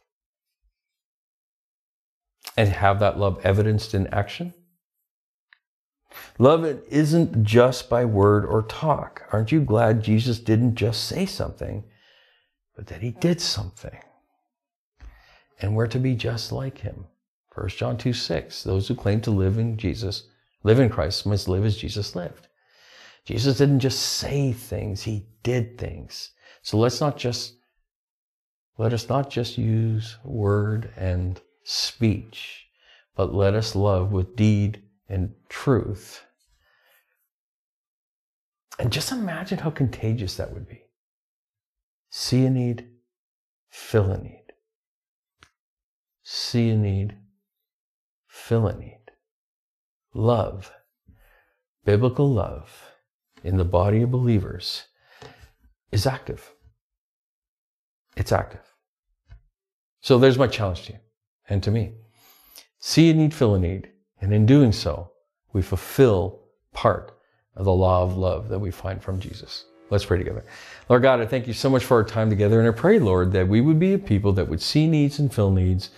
and 2.57 2.69
have 2.69 2.99
that 2.99 3.19
love 3.19 3.39
evidenced 3.45 3.93
in 3.93 4.07
action? 4.07 4.53
Love 6.39 6.63
it 6.63 6.83
isn't 6.89 7.43
just 7.43 7.89
by 7.89 8.05
word 8.05 8.45
or 8.45 8.63
talk. 8.63 9.23
Aren't 9.31 9.51
you 9.51 9.61
glad 9.61 10.03
Jesus 10.03 10.39
didn't 10.39 10.75
just 10.75 11.03
say 11.03 11.25
something, 11.25 11.83
but 12.75 12.87
that 12.87 13.01
he 13.01 13.11
did 13.11 13.41
something? 13.41 13.99
And 15.61 15.75
we're 15.75 15.87
to 15.87 15.99
be 15.99 16.15
just 16.15 16.51
like 16.51 16.79
him. 16.79 17.05
1 17.53 17.69
John 17.69 17.97
2 17.97 18.13
6. 18.13 18.63
Those 18.63 18.87
who 18.87 18.95
claim 18.95 19.21
to 19.21 19.31
live 19.31 19.57
in 19.57 19.77
Jesus, 19.77 20.23
live 20.63 20.79
in 20.79 20.89
Christ, 20.89 21.25
must 21.25 21.47
live 21.47 21.65
as 21.65 21.77
Jesus 21.77 22.15
lived. 22.15 22.47
Jesus 23.25 23.57
didn't 23.57 23.79
just 23.79 23.99
say 23.99 24.53
things, 24.53 25.03
he 25.03 25.25
did 25.41 25.77
things. 25.77 26.31
So 26.61 26.77
let's 26.77 27.01
not 27.01 27.17
just, 27.17 27.55
let 28.77 28.93
us 28.93 29.09
not 29.09 29.29
just 29.29 29.57
use 29.57 30.17
word 30.23 30.91
and 30.95 31.41
speech, 31.63 32.67
but 33.15 33.33
let 33.33 33.55
us 33.55 33.75
love 33.75 34.11
with 34.11 34.35
deed 34.35 34.83
and 35.09 35.33
truth. 35.49 36.23
And 38.77 38.91
just 38.91 39.11
imagine 39.11 39.59
how 39.59 39.71
contagious 39.71 40.35
that 40.37 40.53
would 40.53 40.67
be. 40.67 40.83
See 42.09 42.45
a 42.45 42.49
need, 42.49 42.87
fill 43.69 44.11
a 44.11 44.17
need. 44.17 44.44
See 46.27 46.71
a 46.71 46.75
need, 46.75 47.15
fill 48.27 48.65
a 48.65 48.75
need. 48.75 49.11
Love, 50.15 50.71
biblical 51.85 52.27
love 52.27 52.93
in 53.43 53.57
the 53.57 53.63
body 53.63 54.01
of 54.01 54.09
believers 54.09 54.85
is 55.91 56.07
active. 56.07 56.51
It's 58.17 58.31
active. 58.31 58.63
So 60.01 60.17
there's 60.17 60.39
my 60.39 60.47
challenge 60.47 60.87
to 60.87 60.93
you 60.93 60.99
and 61.47 61.61
to 61.61 61.69
me. 61.69 61.93
See 62.79 63.11
a 63.11 63.13
need, 63.13 63.31
fill 63.31 63.53
a 63.53 63.59
need. 63.59 63.91
And 64.19 64.33
in 64.33 64.47
doing 64.47 64.71
so, 64.71 65.11
we 65.53 65.61
fulfill 65.61 66.41
part 66.73 67.19
of 67.55 67.65
the 67.65 67.71
law 67.71 68.01
of 68.01 68.17
love 68.17 68.49
that 68.49 68.57
we 68.57 68.71
find 68.71 68.99
from 69.03 69.19
Jesus. 69.19 69.65
Let's 69.91 70.05
pray 70.05 70.17
together. 70.17 70.43
Lord 70.89 71.03
God, 71.03 71.21
I 71.21 71.27
thank 71.27 71.45
you 71.45 71.53
so 71.53 71.69
much 71.69 71.85
for 71.85 71.97
our 71.97 72.03
time 72.03 72.31
together. 72.31 72.59
And 72.59 72.67
I 72.67 72.71
pray, 72.71 72.97
Lord, 72.97 73.31
that 73.33 73.47
we 73.47 73.61
would 73.61 73.77
be 73.77 73.93
a 73.93 73.99
people 73.99 74.33
that 74.33 74.49
would 74.49 74.61
see 74.61 74.87
needs 74.87 75.19
and 75.19 75.31
fill 75.31 75.51
needs, 75.51 75.91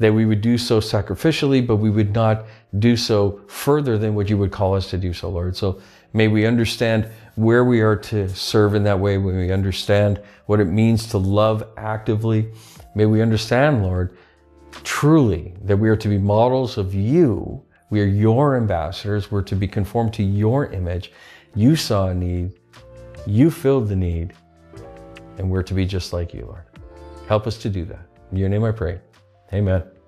that 0.00 0.12
we 0.12 0.26
would 0.26 0.40
do 0.40 0.58
so 0.58 0.80
sacrificially, 0.80 1.64
but 1.64 1.76
we 1.76 1.90
would 1.90 2.12
not 2.12 2.46
do 2.78 2.96
so 2.96 3.40
further 3.46 3.96
than 3.96 4.14
what 4.14 4.28
you 4.28 4.36
would 4.36 4.50
call 4.50 4.74
us 4.74 4.90
to 4.90 4.98
do 4.98 5.12
so, 5.12 5.30
Lord. 5.30 5.56
So 5.56 5.80
May 6.12 6.28
we 6.28 6.44
understand 6.44 7.08
where 7.36 7.64
we 7.64 7.80
are 7.80 7.96
to 7.96 8.28
serve 8.28 8.74
in 8.74 8.82
that 8.84 8.98
way. 8.98 9.16
May 9.16 9.46
we 9.46 9.52
understand 9.52 10.20
what 10.46 10.60
it 10.60 10.64
means 10.64 11.06
to 11.08 11.18
love 11.18 11.68
actively. 11.76 12.50
May 12.94 13.06
we 13.06 13.22
understand, 13.22 13.82
Lord, 13.82 14.16
truly 14.82 15.54
that 15.62 15.76
we 15.76 15.88
are 15.88 15.96
to 15.96 16.08
be 16.08 16.18
models 16.18 16.78
of 16.78 16.94
you. 16.94 17.62
We 17.90 18.00
are 18.00 18.06
your 18.06 18.56
ambassadors. 18.56 19.30
We're 19.30 19.42
to 19.42 19.56
be 19.56 19.68
conformed 19.68 20.12
to 20.14 20.22
your 20.22 20.72
image. 20.72 21.12
You 21.54 21.76
saw 21.76 22.08
a 22.08 22.14
need. 22.14 22.52
You 23.26 23.50
filled 23.50 23.88
the 23.88 23.96
need. 23.96 24.32
And 25.38 25.48
we're 25.48 25.62
to 25.62 25.74
be 25.74 25.86
just 25.86 26.12
like 26.12 26.34
you, 26.34 26.46
Lord. 26.46 26.64
Help 27.28 27.46
us 27.46 27.56
to 27.58 27.70
do 27.70 27.84
that. 27.84 28.00
In 28.32 28.38
your 28.38 28.48
name 28.48 28.64
I 28.64 28.72
pray. 28.72 29.00
Amen. 29.52 29.99